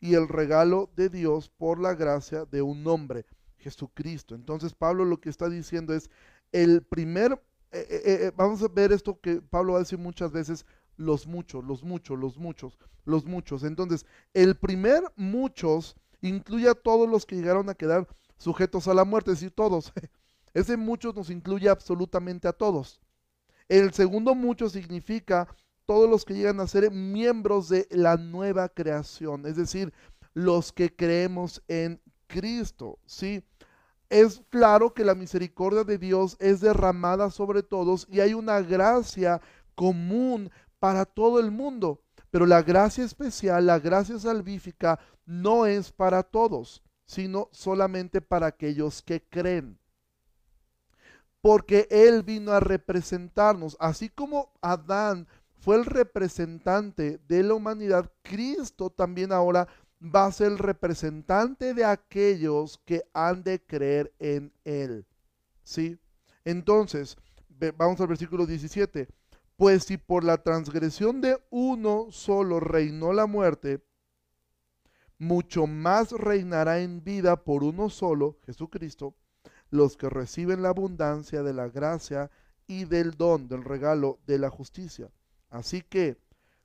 [0.00, 3.26] y el regalo de Dios por la gracia de un hombre,
[3.58, 4.34] Jesucristo.
[4.34, 6.08] Entonces Pablo lo que está diciendo es,
[6.52, 7.32] el primer,
[7.70, 10.64] eh, eh, eh, vamos a ver esto que Pablo va a decir muchas veces,
[10.96, 13.64] los muchos, los muchos, los muchos, los muchos.
[13.64, 18.06] Entonces, el primer muchos incluye a todos los que llegaron a quedar
[18.38, 19.92] sujetos a la muerte, es decir, todos.
[20.54, 23.00] Ese muchos nos incluye absolutamente a todos.
[23.68, 25.48] El segundo mucho significa
[25.86, 29.92] todos los que llegan a ser miembros de la nueva creación, es decir,
[30.34, 33.42] los que creemos en Cristo, ¿sí?
[34.08, 39.40] Es claro que la misericordia de Dios es derramada sobre todos y hay una gracia
[39.74, 40.50] común
[40.82, 42.00] para todo el mundo.
[42.32, 49.00] Pero la gracia especial, la gracia salvífica, no es para todos, sino solamente para aquellos
[49.00, 49.78] que creen.
[51.40, 58.90] Porque Él vino a representarnos, así como Adán fue el representante de la humanidad, Cristo
[58.90, 59.68] también ahora
[60.02, 65.06] va a ser el representante de aquellos que han de creer en Él.
[65.62, 65.96] ¿Sí?
[66.44, 67.16] Entonces,
[67.76, 69.21] vamos al versículo 17
[69.62, 73.80] Pues si por la transgresión de uno solo reinó la muerte,
[75.18, 79.14] mucho más reinará en vida por uno solo, Jesucristo,
[79.70, 82.28] los que reciben la abundancia de la gracia
[82.66, 85.12] y del don, del regalo de la justicia.
[85.48, 86.18] Así que,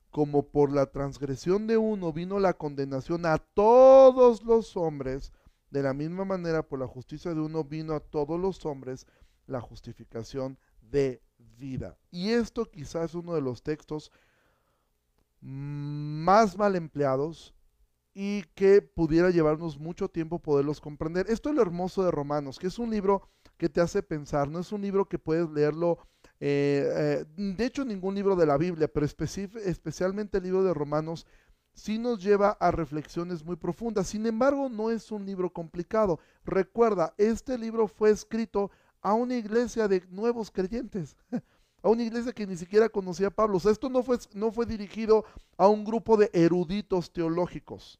[0.09, 5.31] como por la transgresión de uno vino la condenación a todos los hombres,
[5.69, 9.05] de la misma manera por la justicia de uno vino a todos los hombres
[9.45, 11.21] la justificación de
[11.57, 11.97] vida.
[12.11, 14.11] Y esto quizás es uno de los textos
[15.39, 17.53] más mal empleados
[18.13, 21.27] y que pudiera llevarnos mucho tiempo poderlos comprender.
[21.29, 24.59] Esto es lo hermoso de Romanos, que es un libro que te hace pensar, no
[24.59, 25.99] es un libro que puedes leerlo,
[26.39, 31.25] eh, eh, de hecho ningún libro de la Biblia, pero especialmente el libro de Romanos
[31.73, 34.07] sí nos lleva a reflexiones muy profundas.
[34.07, 36.19] Sin embargo, no es un libro complicado.
[36.43, 38.71] Recuerda, este libro fue escrito
[39.01, 41.15] a una iglesia de nuevos creyentes,
[41.83, 43.57] a una iglesia que ni siquiera conocía a Pablo.
[43.57, 45.25] Esto no fue, no fue dirigido
[45.57, 47.99] a un grupo de eruditos teológicos.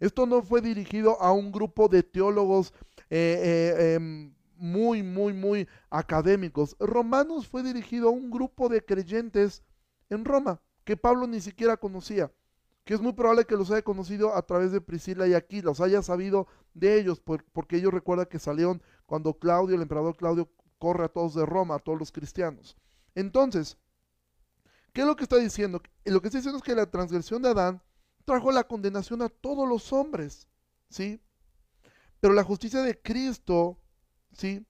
[0.00, 2.72] Esto no fue dirigido a un grupo de teólogos
[3.10, 6.76] eh, eh, em, muy, muy, muy académicos.
[6.78, 9.62] Romanos fue dirigido a un grupo de creyentes
[10.10, 12.30] en Roma que Pablo ni siquiera conocía
[12.84, 15.80] que es muy probable que los haya conocido a través de Priscila y Aquila, los
[15.80, 21.06] haya sabido de ellos, porque ellos recuerdan que salieron cuando Claudio, el emperador Claudio, corre
[21.06, 22.76] a todos de Roma, a todos los cristianos.
[23.14, 23.78] Entonces,
[24.92, 25.80] ¿qué es lo que está diciendo?
[26.04, 27.82] Lo que está diciendo es que la transgresión de Adán
[28.26, 30.46] trajo la condenación a todos los hombres,
[30.90, 31.22] ¿sí?
[32.20, 33.78] Pero la justicia de Cristo,
[34.32, 34.66] ¿sí?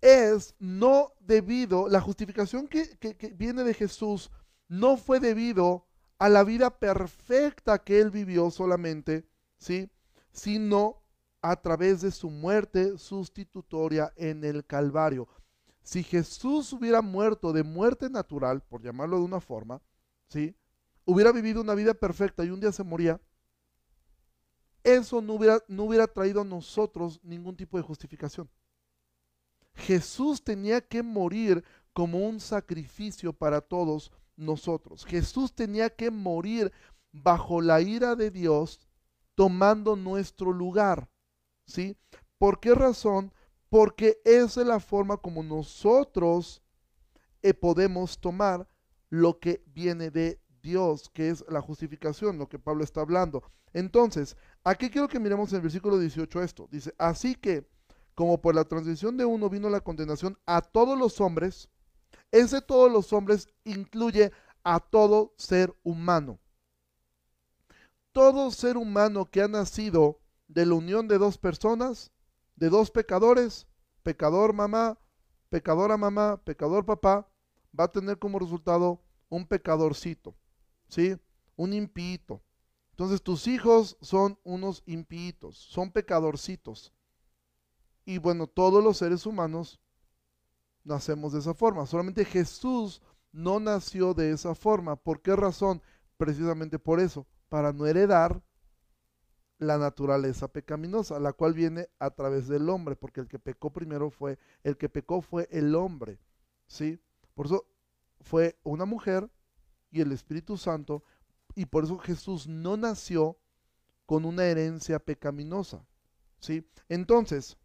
[0.00, 4.30] Es no debido, la justificación que, que viene de Jesús
[4.66, 5.86] no fue debido
[6.20, 9.90] a la vida perfecta que él vivió solamente, ¿sí?
[10.32, 11.02] Sino
[11.40, 15.28] a través de su muerte sustitutoria en el Calvario.
[15.82, 19.80] Si Jesús hubiera muerto de muerte natural, por llamarlo de una forma,
[20.28, 20.54] ¿sí?
[21.06, 23.18] Hubiera vivido una vida perfecta y un día se moría,
[24.84, 28.50] eso no hubiera, no hubiera traído a nosotros ningún tipo de justificación.
[29.72, 35.04] Jesús tenía que morir como un sacrificio para todos nosotros.
[35.04, 36.72] Jesús tenía que morir
[37.12, 38.80] bajo la ira de Dios
[39.34, 41.08] tomando nuestro lugar.
[41.66, 41.96] ¿Sí?
[42.38, 43.32] ¿Por qué razón?
[43.68, 46.62] Porque esa es la forma como nosotros
[47.42, 48.68] eh, podemos tomar
[49.08, 53.42] lo que viene de Dios, que es la justificación, lo que Pablo está hablando.
[53.72, 56.68] Entonces, aquí quiero que miremos en el versículo 18 esto.
[56.70, 57.68] Dice, así que
[58.14, 61.70] como por la transición de uno vino la condenación a todos los hombres,
[62.32, 66.38] ese todos los hombres incluye a todo ser humano.
[68.12, 72.10] Todo ser humano que ha nacido de la unión de dos personas,
[72.56, 73.66] de dos pecadores,
[74.02, 74.98] pecador mamá,
[75.48, 77.28] pecadora mamá, pecador papá,
[77.78, 80.34] va a tener como resultado un pecadorcito,
[80.88, 81.16] ¿sí?
[81.56, 82.42] Un impíito.
[82.90, 86.92] Entonces tus hijos son unos impíitos, son pecadorcitos.
[88.04, 89.80] Y bueno, todos los seres humanos
[90.90, 91.86] nacemos de esa forma.
[91.86, 93.00] Solamente Jesús
[93.32, 94.96] no nació de esa forma.
[94.96, 95.80] ¿Por qué razón?
[96.18, 98.42] Precisamente por eso, para no heredar
[99.58, 104.10] la naturaleza pecaminosa, la cual viene a través del hombre, porque el que pecó primero
[104.10, 106.18] fue, el que pecó fue el hombre,
[106.66, 106.98] ¿sí?
[107.34, 107.66] Por eso
[108.20, 109.30] fue una mujer
[109.90, 111.04] y el Espíritu Santo,
[111.54, 113.38] y por eso Jesús no nació
[114.06, 115.84] con una herencia pecaminosa,
[116.38, 116.66] ¿sí?
[116.88, 117.58] Entonces,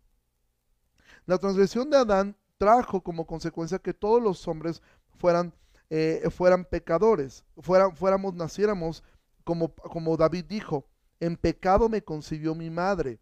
[1.25, 4.82] la transgresión de Adán trajo como consecuencia que todos los hombres
[5.18, 5.54] fueran,
[5.89, 9.04] eh, fueran pecadores, fueran, fuéramos, naciéramos
[9.44, 10.86] como, como David dijo,
[11.20, 13.20] en pecado me concibió mi madre.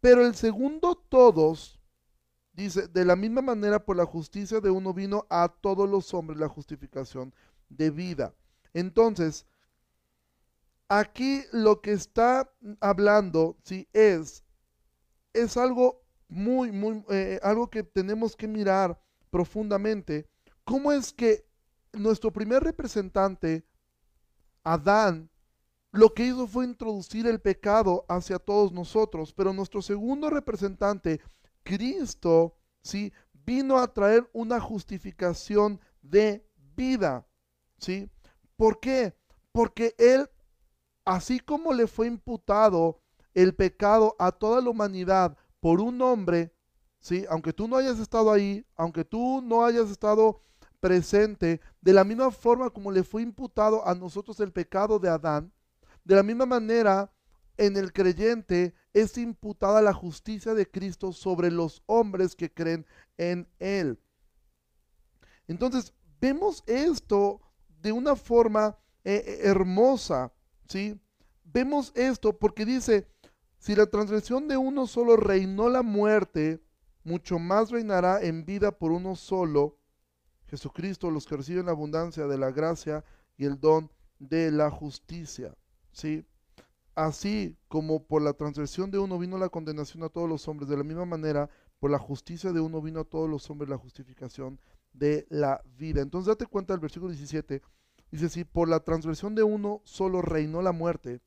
[0.00, 1.80] Pero el segundo todos,
[2.52, 6.38] dice, de la misma manera por la justicia de uno vino a todos los hombres
[6.38, 7.34] la justificación
[7.68, 8.34] de vida.
[8.72, 9.46] Entonces,
[10.88, 14.44] aquí lo que está hablando, sí, es,
[15.32, 20.28] es algo muy, muy, eh, algo que tenemos que mirar profundamente,
[20.64, 21.46] cómo es que
[21.92, 23.66] nuestro primer representante,
[24.62, 25.30] Adán,
[25.92, 31.20] lo que hizo fue introducir el pecado hacia todos nosotros, pero nuestro segundo representante,
[31.62, 33.12] Cristo, ¿sí?
[33.46, 37.26] vino a traer una justificación de vida,
[37.78, 38.10] ¿sí?
[38.56, 39.14] ¿Por qué?
[39.52, 40.28] Porque él,
[41.04, 43.00] así como le fue imputado
[43.34, 46.52] el pecado a toda la humanidad por un hombre,
[47.00, 47.24] ¿sí?
[47.30, 50.42] Aunque tú no hayas estado ahí, aunque tú no hayas estado
[50.78, 55.50] presente, de la misma forma como le fue imputado a nosotros el pecado de Adán,
[56.04, 57.10] de la misma manera
[57.56, 62.84] en el creyente es imputada la justicia de Cristo sobre los hombres que creen
[63.16, 63.98] en Él.
[65.48, 67.40] Entonces, vemos esto
[67.80, 70.30] de una forma eh, eh, hermosa,
[70.68, 71.00] ¿sí?
[71.42, 73.08] Vemos esto porque dice,
[73.64, 76.62] si la transgresión de uno solo reinó la muerte,
[77.02, 79.78] mucho más reinará en vida por uno solo,
[80.48, 83.06] Jesucristo, los que reciben la abundancia de la gracia
[83.38, 85.56] y el don de la justicia.
[85.92, 86.26] ¿sí?
[86.94, 90.76] Así como por la transgresión de uno vino la condenación a todos los hombres, de
[90.76, 91.48] la misma manera,
[91.78, 94.60] por la justicia de uno vino a todos los hombres la justificación
[94.92, 96.02] de la vida.
[96.02, 97.62] Entonces date cuenta del versículo 17,
[98.10, 101.22] dice si por la transgresión de uno solo reinó la muerte,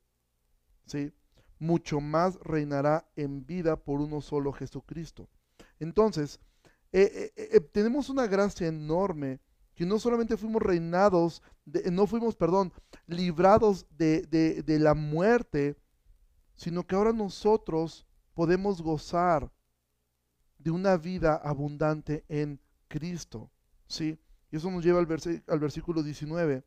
[0.86, 1.12] ¿sí?
[1.58, 5.28] Mucho más reinará en vida por uno solo Jesucristo.
[5.78, 6.40] Entonces,
[6.92, 9.40] eh, eh, eh, tenemos una gracia enorme
[9.74, 11.42] que no solamente fuimos reinados,
[11.92, 12.72] no fuimos, perdón,
[13.06, 15.76] librados de, de, la muerte,
[16.56, 19.52] sino que ahora nosotros podemos gozar
[20.58, 23.52] de una vida abundante en Cristo.
[23.86, 24.18] ¿Sí?
[24.50, 25.06] Y eso nos lleva al,
[25.46, 26.64] al versículo 19.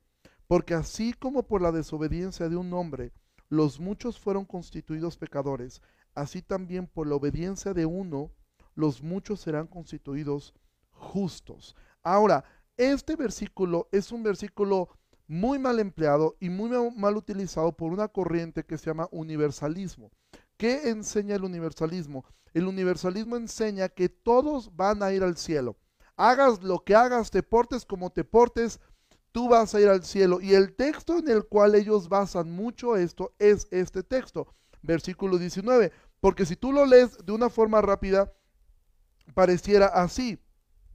[0.47, 3.11] Porque así como por la desobediencia de un hombre
[3.51, 5.81] los muchos fueron constituidos pecadores,
[6.15, 8.31] así también por la obediencia de uno
[8.75, 10.53] los muchos serán constituidos
[10.91, 11.75] justos.
[12.01, 12.45] Ahora,
[12.77, 14.87] este versículo es un versículo
[15.27, 20.11] muy mal empleado y muy mal utilizado por una corriente que se llama universalismo.
[20.55, 22.23] ¿Qué enseña el universalismo?
[22.53, 25.75] El universalismo enseña que todos van a ir al cielo.
[26.15, 28.79] Hagas lo que hagas, te portes como te portes,
[29.31, 30.41] tú vas a ir al cielo.
[30.41, 35.91] Y el texto en el cual ellos basan mucho esto es este texto, versículo 19.
[36.19, 38.31] Porque si tú lo lees de una forma rápida,
[39.33, 40.39] pareciera así,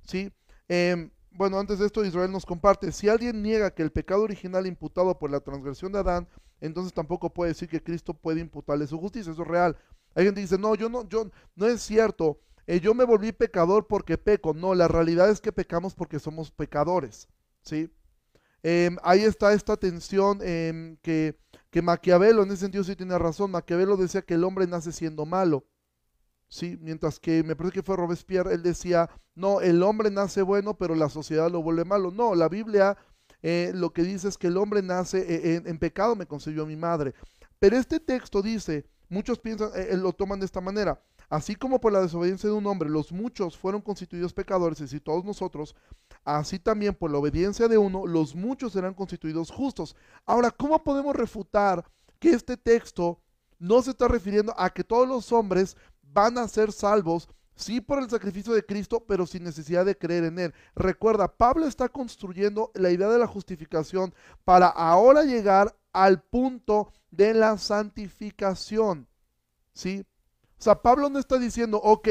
[0.02, 0.32] ¿sí?
[0.68, 4.66] Em, bueno, antes de esto Israel nos comparte, si alguien niega que el pecado original
[4.66, 6.28] imputado por la transgresión de Adán,
[6.60, 9.76] entonces tampoco puede decir que Cristo puede imputarle su justicia, eso es real.
[10.14, 14.18] Alguien dice, no, yo no, yo, no es cierto, eh, yo me volví pecador porque
[14.18, 14.54] peco.
[14.54, 17.28] No, la realidad es que pecamos porque somos pecadores,
[17.62, 17.90] ¿sí?
[18.68, 21.38] Em, ahí está esta tensión em, que,
[21.70, 25.24] que Maquiavelo, en ese sentido sí tiene razón, Maquiavelo decía que el hombre nace siendo
[25.24, 25.64] malo.
[26.48, 26.76] ¿sí?
[26.80, 30.96] Mientras que me parece que fue Robespierre, él decía, no, el hombre nace bueno, pero
[30.96, 32.10] la sociedad lo vuelve malo.
[32.10, 32.98] No, la Biblia
[33.40, 36.74] eh, lo que dice es que el hombre nace eh, en, pecado, me concedió mi
[36.74, 37.14] madre.
[37.60, 41.92] Pero este texto dice, muchos piensan, eh, lo toman de esta manera, así como por
[41.92, 45.76] la desobediencia de un hombre los muchos fueron constituidos pecadores, y decir, todos nosotros,
[46.26, 49.96] así también por la obediencia de uno, los muchos serán constituidos justos.
[50.26, 51.84] Ahora, ¿cómo podemos refutar
[52.18, 53.20] que este texto
[53.58, 58.02] no se está refiriendo a que todos los hombres van a ser salvos, sí por
[58.02, 60.54] el sacrificio de Cristo, pero sin necesidad de creer en Él.
[60.74, 67.34] Recuerda, Pablo está construyendo la idea de la justificación para ahora llegar al punto de
[67.34, 69.08] la santificación.
[69.72, 70.04] ¿Sí?
[70.58, 72.08] O sea, Pablo no está diciendo, ok,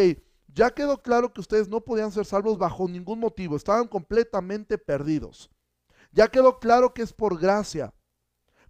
[0.56, 5.52] ya quedó claro que ustedes no podían ser salvos bajo ningún motivo, estaban completamente perdidos.
[6.14, 7.94] Ya quedó claro que es por gracia.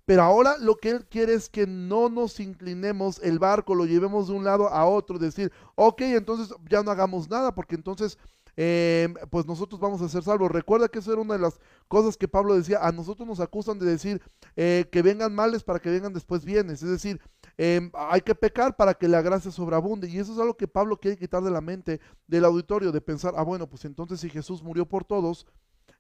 [0.04, 4.28] Pero ahora lo que Él quiere es que no nos inclinemos el barco, lo llevemos
[4.28, 8.18] de un lado a otro, decir, ok, entonces ya no hagamos nada, porque entonces
[8.56, 10.52] em, pues nosotros vamos a ser salvos.
[10.52, 13.80] Recuerda que eso era una de las cosas que Pablo decía, a nosotros nos acusan
[13.80, 14.22] de decir
[14.56, 17.20] eh, que vengan males para que vengan después bienes, es decir,
[17.58, 20.10] em, hay que pecar para que la gracia sobreabunde.
[20.10, 23.34] Y eso es algo que Pablo quiere quitar de la mente del auditorio, de pensar,
[23.38, 25.46] ah, bueno, pues entonces si Jesús murió por todos,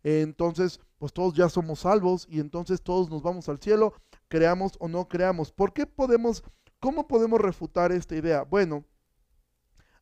[0.03, 3.93] entonces pues todos ya somos salvos y entonces todos nos vamos al cielo,
[4.27, 5.51] creamos o no creamos.
[5.51, 6.43] ¿Por qué podemos,
[6.79, 8.43] cómo podemos refutar esta idea?
[8.43, 8.85] Bueno,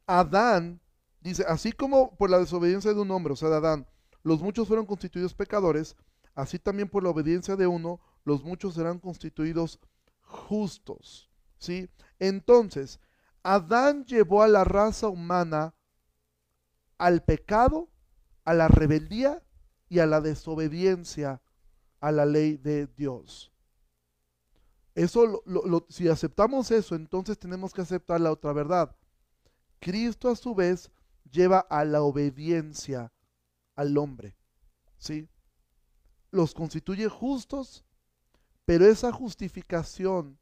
[0.05, 0.81] Adán
[1.23, 3.87] dice, así como por la desobediencia de un hombre, o sea, de Adán,
[4.23, 5.95] los muchos fueron constituidos pecadores,
[6.35, 9.79] así también por la obediencia de uno, los muchos serán constituidos
[10.21, 11.29] justos.
[11.57, 11.89] ¿Sí?
[12.19, 12.99] Entonces,
[13.41, 15.75] Adán llevó a la raza humana
[16.97, 17.89] al pecado,
[18.43, 19.41] a la rebeldía
[19.87, 21.41] y a la desobediencia
[22.03, 23.53] a la ley de Dios.
[24.93, 25.41] Eso,
[25.87, 28.93] si aceptamos eso, entonces tenemos que aceptar la otra verdad.
[29.79, 30.91] Cristo a su vez
[31.29, 33.11] lleva a la obediencia
[33.75, 34.35] al hombre.
[34.97, 35.27] ¿Sí?
[36.31, 37.83] Los constituye justos,
[38.65, 40.39] pero esa justificación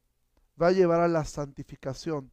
[0.60, 2.30] va a llevar a la santificación.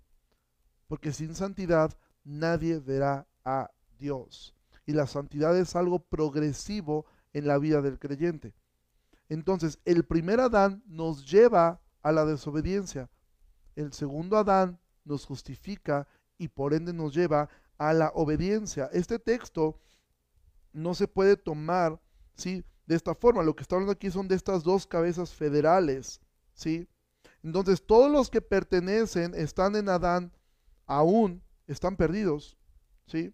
[0.88, 4.56] Porque sin santidad nadie verá a Dios
[4.90, 8.56] y la santidad es algo progresivo en la vida del creyente.
[9.28, 13.08] Entonces, el primer Adán nos lleva a la desobediencia.
[13.76, 16.08] El segundo Adán nos justifica
[16.40, 18.90] y por ende nos lleva a la obediencia.
[18.94, 19.80] Este texto
[20.72, 22.00] no se puede tomar,
[22.36, 22.64] ¿sí?
[22.86, 23.42] De esta forma.
[23.42, 26.22] Lo que está hablando aquí son de estas dos cabezas federales,
[26.54, 26.88] ¿sí?
[27.42, 30.32] Entonces, todos los que pertenecen, están en Adán,
[30.86, 32.58] aún están perdidos,
[33.06, 33.34] ¿sí?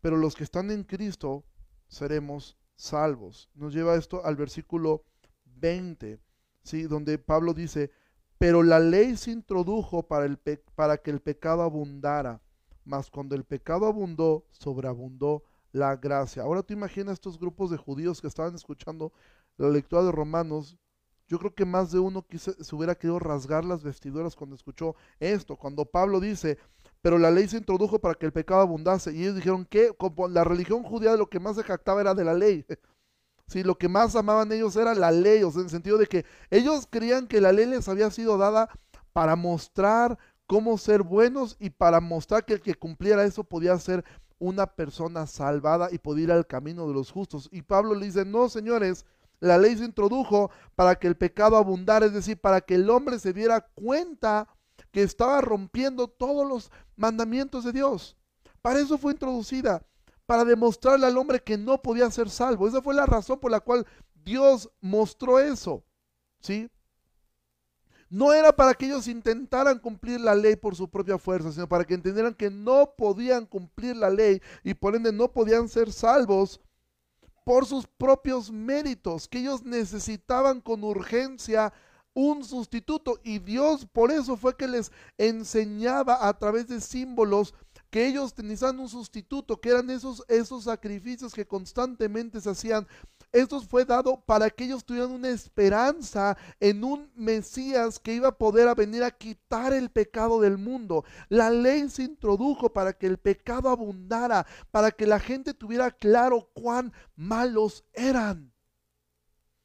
[0.00, 1.44] pero los que están en Cristo
[1.86, 3.50] seremos salvos.
[3.54, 5.04] Nos lleva esto al versículo
[5.44, 6.20] 20,
[6.62, 6.82] ¿sí?
[6.82, 7.90] donde Pablo dice,
[8.36, 10.38] pero la ley se introdujo para, el
[10.74, 12.42] para que el pecado abundara,
[12.88, 16.42] mas cuando el pecado abundó, sobreabundó la gracia.
[16.42, 19.12] Ahora tú imaginas estos grupos de judíos que estaban escuchando
[19.58, 20.78] la lectura de Romanos.
[21.26, 25.56] Yo creo que más de uno se hubiera querido rasgar las vestiduras cuando escuchó esto.
[25.56, 26.56] Cuando Pablo dice,
[27.02, 29.12] pero la ley se introdujo para que el pecado abundase.
[29.12, 29.94] Y ellos dijeron que
[30.30, 32.64] la religión judía lo que más se jactaba era de la ley.
[33.50, 36.06] Sí, lo que más amaban ellos era la ley, o sea, en el sentido de
[36.06, 38.68] que ellos creían que la ley les había sido dada
[39.14, 40.18] para mostrar
[40.48, 44.04] cómo ser buenos y para mostrar que el que cumpliera eso podía ser
[44.38, 47.48] una persona salvada y podía ir al camino de los justos.
[47.52, 49.04] Y Pablo le dice, no, señores,
[49.40, 53.18] la ley se introdujo para que el pecado abundara, es decir, para que el hombre
[53.18, 54.48] se diera cuenta
[54.90, 58.16] que estaba rompiendo todos los mandamientos de Dios.
[58.62, 59.84] Para eso fue introducida
[60.24, 62.66] para demostrarle al hombre que no podía ser salvo.
[62.66, 63.86] Esa fue la razón por la cual
[64.24, 65.84] Dios mostró eso.
[66.40, 66.70] ¿Sí?
[68.10, 71.84] No era para que ellos intentaran cumplir la ley por su propia fuerza, sino para
[71.84, 76.60] que entendieran que no podían cumplir la ley y por ende no podían ser salvos
[77.44, 81.72] por sus propios méritos, que ellos necesitaban con urgencia
[82.14, 87.54] un sustituto y Dios por eso fue que les enseñaba a través de símbolos
[87.90, 92.86] que ellos tenían un sustituto, que eran esos, esos sacrificios que constantemente se hacían.
[93.32, 98.38] Esto fue dado para que ellos tuvieran una esperanza en un Mesías que iba a
[98.38, 101.04] poder venir a quitar el pecado del mundo.
[101.28, 106.50] La ley se introdujo para que el pecado abundara, para que la gente tuviera claro
[106.54, 108.52] cuán malos eran.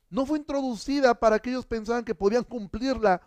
[0.09, 3.21] No fue introducida para que ellos pensaran que podían cumplirla,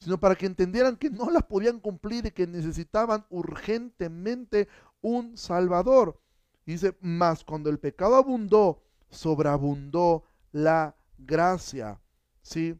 [0.00, 4.68] sino para que entendieran que no la podían cumplir y que necesitaban urgentemente
[5.00, 6.20] un Salvador.
[6.64, 12.00] dice, más cuando el pecado abundó, sobreabundó la gracia.
[12.42, 12.78] ¿Sí?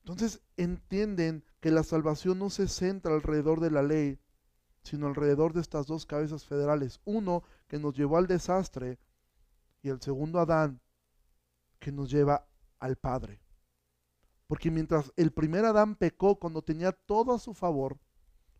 [0.00, 4.20] Entonces entienden que la salvación no se centra alrededor de la ley,
[4.82, 7.00] sino alrededor de estas dos cabezas federales.
[7.04, 8.98] Uno que nos llevó al desastre
[9.82, 10.80] y el segundo Adán
[11.78, 12.46] que nos lleva
[12.78, 13.40] al Padre.
[14.46, 17.98] Porque mientras el primer Adán pecó cuando tenía todo a su favor,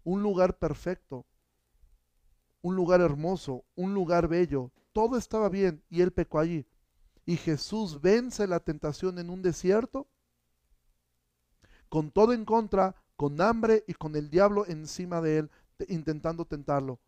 [0.03, 1.27] un lugar perfecto,
[2.63, 6.67] un lugar hermoso, un lugar bello, todo estaba bien y él pecó allí.
[7.27, 10.09] Y Jesús vence la tentación en un desierto,
[11.91, 15.51] con todo en contra, con hambre y con el diablo encima de él,
[15.89, 16.99] intentando tentarlo.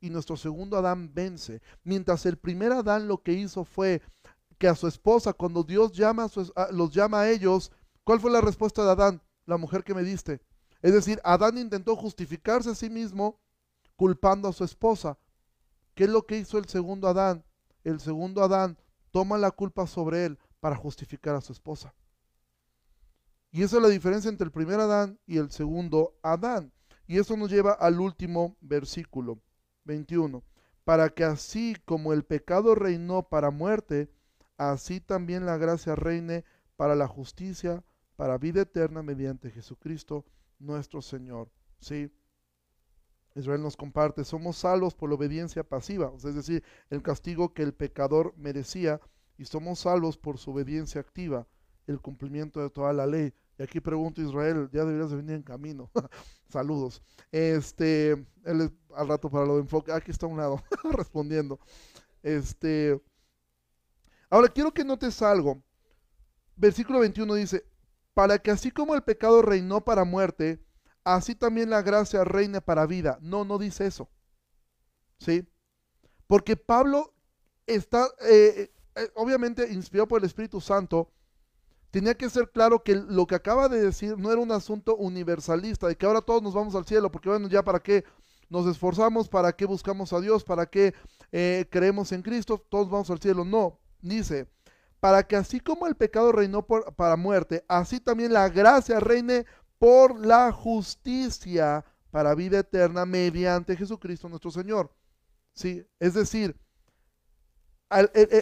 [0.00, 1.62] Y nuestro segundo Adán vence.
[1.82, 4.02] Mientras el primer Adán lo que hizo fue
[4.58, 6.28] que a su esposa, cuando Dios llama
[6.70, 7.72] los llama a ellos,
[8.06, 9.20] ¿Cuál fue la respuesta de Adán?
[9.46, 10.40] La mujer que me diste.
[10.80, 13.40] Es decir, Adán intentó justificarse a sí mismo
[13.96, 15.18] culpando a su esposa.
[15.96, 17.42] ¿Qué es lo que hizo el segundo Adán?
[17.82, 18.76] El segundo Adán
[19.10, 21.94] toma la culpa sobre él para justificar a su esposa.
[23.50, 26.70] Y esa es la diferencia entre el primer Adán y el segundo Adán.
[27.06, 29.40] Y eso nos lleva al último versículo,
[29.84, 30.44] 21.
[30.84, 34.12] Para que así como el pecado reinó para muerte,
[34.58, 36.44] así también la gracia reine
[36.76, 37.82] para la justicia,
[38.16, 40.26] para vida eterna mediante Jesucristo
[40.58, 41.50] nuestro Señor.
[41.80, 42.12] ¿Sí?
[43.36, 47.74] Israel nos comparte, somos salvos por la obediencia pasiva, es decir, el castigo que el
[47.74, 49.00] pecador merecía,
[49.38, 51.46] y somos salvos por su obediencia activa,
[51.86, 53.34] el cumplimiento de toda la ley.
[53.58, 55.90] Y aquí pregunto, Israel, ya deberías de venir en camino.
[56.48, 57.02] Saludos.
[57.30, 60.62] Este, al rato para lo de enfoque, aquí está a un lado,
[60.92, 61.60] respondiendo.
[62.22, 63.00] Este,
[64.30, 65.62] ahora quiero que notes algo.
[66.56, 67.64] Versículo 21 dice,
[68.14, 70.65] para que así como el pecado reinó para muerte,
[71.06, 73.18] así también la gracia reine para vida.
[73.22, 74.08] No, no dice eso.
[75.18, 75.46] ¿Sí?
[76.26, 77.14] Porque Pablo
[77.64, 81.12] está, eh, eh, obviamente inspirado por el Espíritu Santo,
[81.92, 85.86] tenía que ser claro que lo que acaba de decir no era un asunto universalista,
[85.86, 88.04] de que ahora todos nos vamos al cielo, porque bueno, ya para qué
[88.50, 90.92] nos esforzamos, para qué buscamos a Dios, para qué
[91.30, 93.44] eh, creemos en Cristo, todos vamos al cielo.
[93.44, 94.48] No, dice,
[94.98, 99.46] para que así como el pecado reinó para muerte, así también la gracia reine
[99.78, 104.94] por la justicia para vida eterna mediante Jesucristo nuestro Señor.
[105.52, 105.86] ¿Sí?
[105.98, 106.58] Es decir,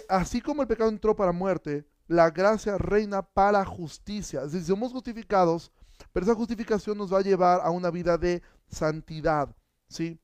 [0.09, 4.43] así como el pecado entró para muerte, la gracia reina para justicia.
[4.43, 5.73] Es decir, somos justificados,
[6.13, 9.55] pero esa justificación nos va a llevar a una vida de santidad,
[9.89, 10.21] ¿sí?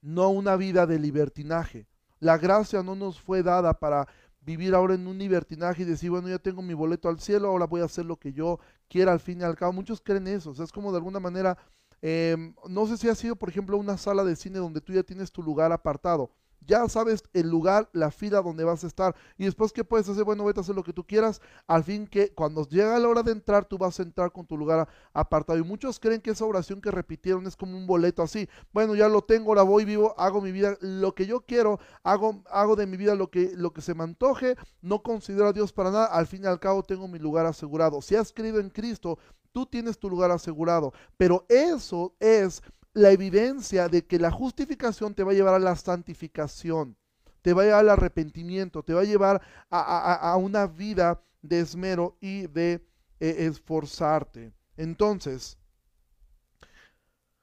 [0.00, 1.86] No una vida de libertinaje.
[2.18, 4.06] La gracia no nos fue dada para
[4.44, 7.66] vivir ahora en un libertinaje y decir, bueno, ya tengo mi boleto al cielo, ahora
[7.66, 9.72] voy a hacer lo que yo quiera al fin y al cabo.
[9.72, 11.56] Muchos creen eso, o sea, es como de alguna manera,
[12.00, 15.02] em, no sé si ha sido, por ejemplo, una sala de cine donde tú ya
[15.02, 16.30] tienes tu lugar apartado.
[16.66, 19.14] Ya sabes el lugar, la fila donde vas a estar.
[19.38, 20.24] Y después, ¿qué puedes hacer?
[20.24, 21.40] Bueno, vete a hacer lo que tú quieras.
[21.66, 24.56] Al fin que cuando llega la hora de entrar, tú vas a entrar con tu
[24.56, 25.58] lugar apartado.
[25.58, 28.48] Y muchos creen que esa oración que repitieron es como un boleto así.
[28.72, 32.42] Bueno, ya lo tengo, ahora voy vivo, hago mi vida lo que yo quiero, hago,
[32.50, 35.72] hago de mi vida lo que, lo que se me antoje, no considero a Dios
[35.72, 36.06] para nada.
[36.06, 38.00] Al fin y al cabo, tengo mi lugar asegurado.
[38.02, 39.18] Si has creído en Cristo,
[39.52, 40.92] tú tienes tu lugar asegurado.
[41.16, 42.62] Pero eso es
[42.94, 46.96] la evidencia de que la justificación te va a llevar a la santificación,
[47.40, 49.40] te va a llevar al arrepentimiento, te va a llevar
[49.70, 52.84] a, una vida de esmero y de
[53.18, 54.52] eh, esforzarte.
[54.76, 55.58] Entonces,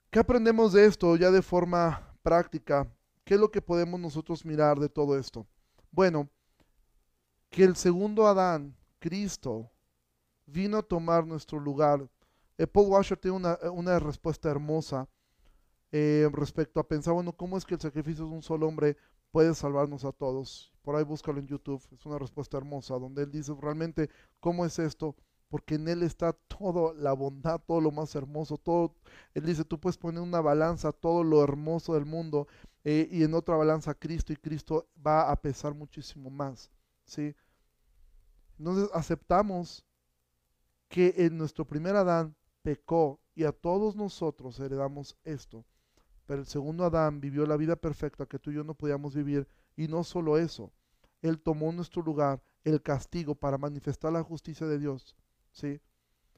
[0.10, 2.88] ¿qué aprendemos de esto ya de forma práctica?
[3.24, 5.48] ¿Qué es lo que podemos nosotros mirar de todo esto?
[5.92, 6.30] Bueno,
[7.50, 9.72] que el segundo Adán, Cristo,
[10.46, 12.08] vino a tomar nuestro lugar.
[12.58, 15.08] Eh, Paul Washer tiene una, una respuesta hermosa
[15.92, 18.98] eh, respecto a pensar, bueno, ¿cómo es que el sacrificio de un solo hombre
[19.32, 20.74] puede salvarnos a todos?
[20.82, 24.10] Por ahí búscalo en YouTube, es una respuesta hermosa, donde él dice realmente,
[24.40, 25.16] ¿cómo es esto?
[25.50, 28.96] Porque en él está toda la bondad, todo lo más hermoso, todo,
[29.34, 32.48] él dice, tú puedes poner una balanza, todo lo hermoso del mundo,
[32.84, 36.72] eh, y en otra balanza Cristo, y Cristo va a pesar muchísimo más,
[37.04, 37.36] ¿sí?
[38.60, 39.86] Entonces aceptamos
[40.88, 45.66] que en nuestro primer Adán pecó y a todos nosotros heredamos esto.
[46.30, 49.48] Pero el segundo Adán vivió la vida perfecta que tú y yo no podíamos vivir.
[49.76, 50.72] Y no solo eso,
[51.24, 55.16] Él tomó nuestro lugar, el castigo para manifestar la justicia de Dios.
[55.52, 55.82] ¿sí?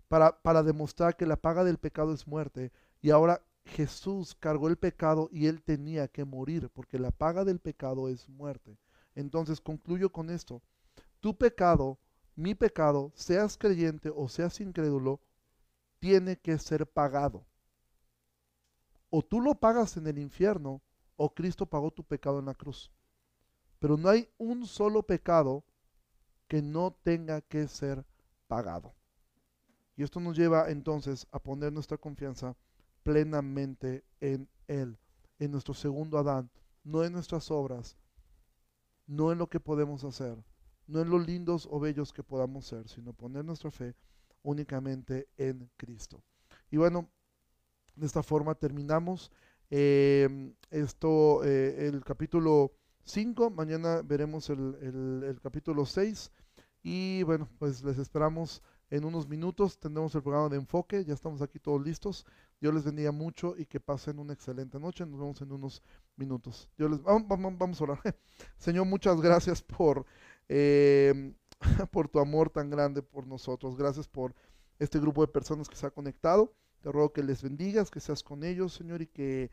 [0.07, 2.71] Para, para demostrar que la paga del pecado es muerte.
[3.01, 7.59] Y ahora Jesús cargó el pecado y Él tenía que morir, porque la paga del
[7.59, 8.77] pecado es muerte.
[9.13, 10.61] Entonces concluyo con esto.
[11.19, 11.99] Tu pecado,
[12.37, 15.19] mi pecado, seas creyente o seas incrédulo,
[15.99, 17.45] tiene que ser pagado
[19.11, 20.81] o tú lo pagas en el infierno
[21.17, 22.91] o Cristo pagó tu pecado en la cruz.
[23.77, 25.63] Pero no hay un solo pecado
[26.47, 28.03] que no tenga que ser
[28.47, 28.95] pagado.
[29.95, 32.55] Y esto nos lleva entonces a poner nuestra confianza
[33.03, 34.97] plenamente en Él,
[35.39, 36.49] en nuestro segundo Adán,
[36.83, 37.97] no en nuestras obras,
[39.05, 40.43] no en lo que podemos hacer,
[40.87, 43.95] no en los lindos o bellos que podamos ser, sino poner nuestra fe
[44.41, 46.23] únicamente en Cristo.
[46.69, 47.09] Y bueno,
[47.95, 49.31] de esta forma terminamos
[49.69, 52.73] em, esto, eh, el capítulo
[53.05, 53.49] 5.
[53.49, 56.31] Mañana veremos el, capítulo 6.
[56.83, 59.79] Y bueno, pues les esperamos en unos minutos.
[59.79, 61.05] Tendremos el programa de enfoque.
[61.05, 62.25] Ya estamos aquí todos listos.
[62.59, 65.05] Dios les bendiga mucho y que pasen una excelente noche.
[65.05, 65.81] Nos vemos en unos
[66.15, 66.69] minutos.
[66.77, 67.99] Dios les, vamos, vamos, a orar.
[68.57, 70.05] Señor, muchas gracias por,
[70.47, 71.33] em,
[71.91, 73.75] por tu amor tan grande por nosotros.
[73.75, 74.33] Gracias por
[74.79, 76.53] este grupo de personas que se ha conectado.
[76.81, 79.51] Te ruego que les bendigas, que seas con ellos, Señor, y que,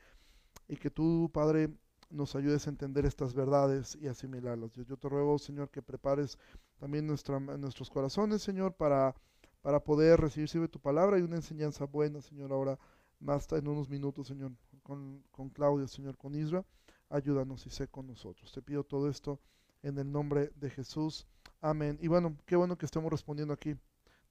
[0.67, 1.71] y que tú, Padre,
[2.11, 4.73] nos ayudes a entender estas verdades y asimilarlas.
[4.73, 6.39] Yo, yo te ruego, Señor, que prepares
[6.79, 9.15] también nuestra, nuestros corazones, Señor, para,
[9.61, 12.79] para poder recibir tu palabra y una enseñanza buena, Señor, ahora
[13.21, 14.53] más en unos minutos, Señor,
[14.83, 16.65] con, con Claudia, Señor, con Isra.
[17.11, 18.53] Ayúdanos y sé con nosotros.
[18.53, 19.41] Te pido todo esto
[19.83, 21.27] en el nombre de Jesús.
[21.61, 21.99] Amén.
[22.01, 23.75] Y bueno, qué bueno que estemos respondiendo aquí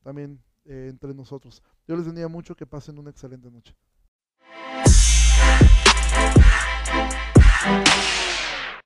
[0.04, 1.64] también eh, entre nosotros.
[1.86, 3.76] Dios les bendiga mucho, que pasen una excelente noche.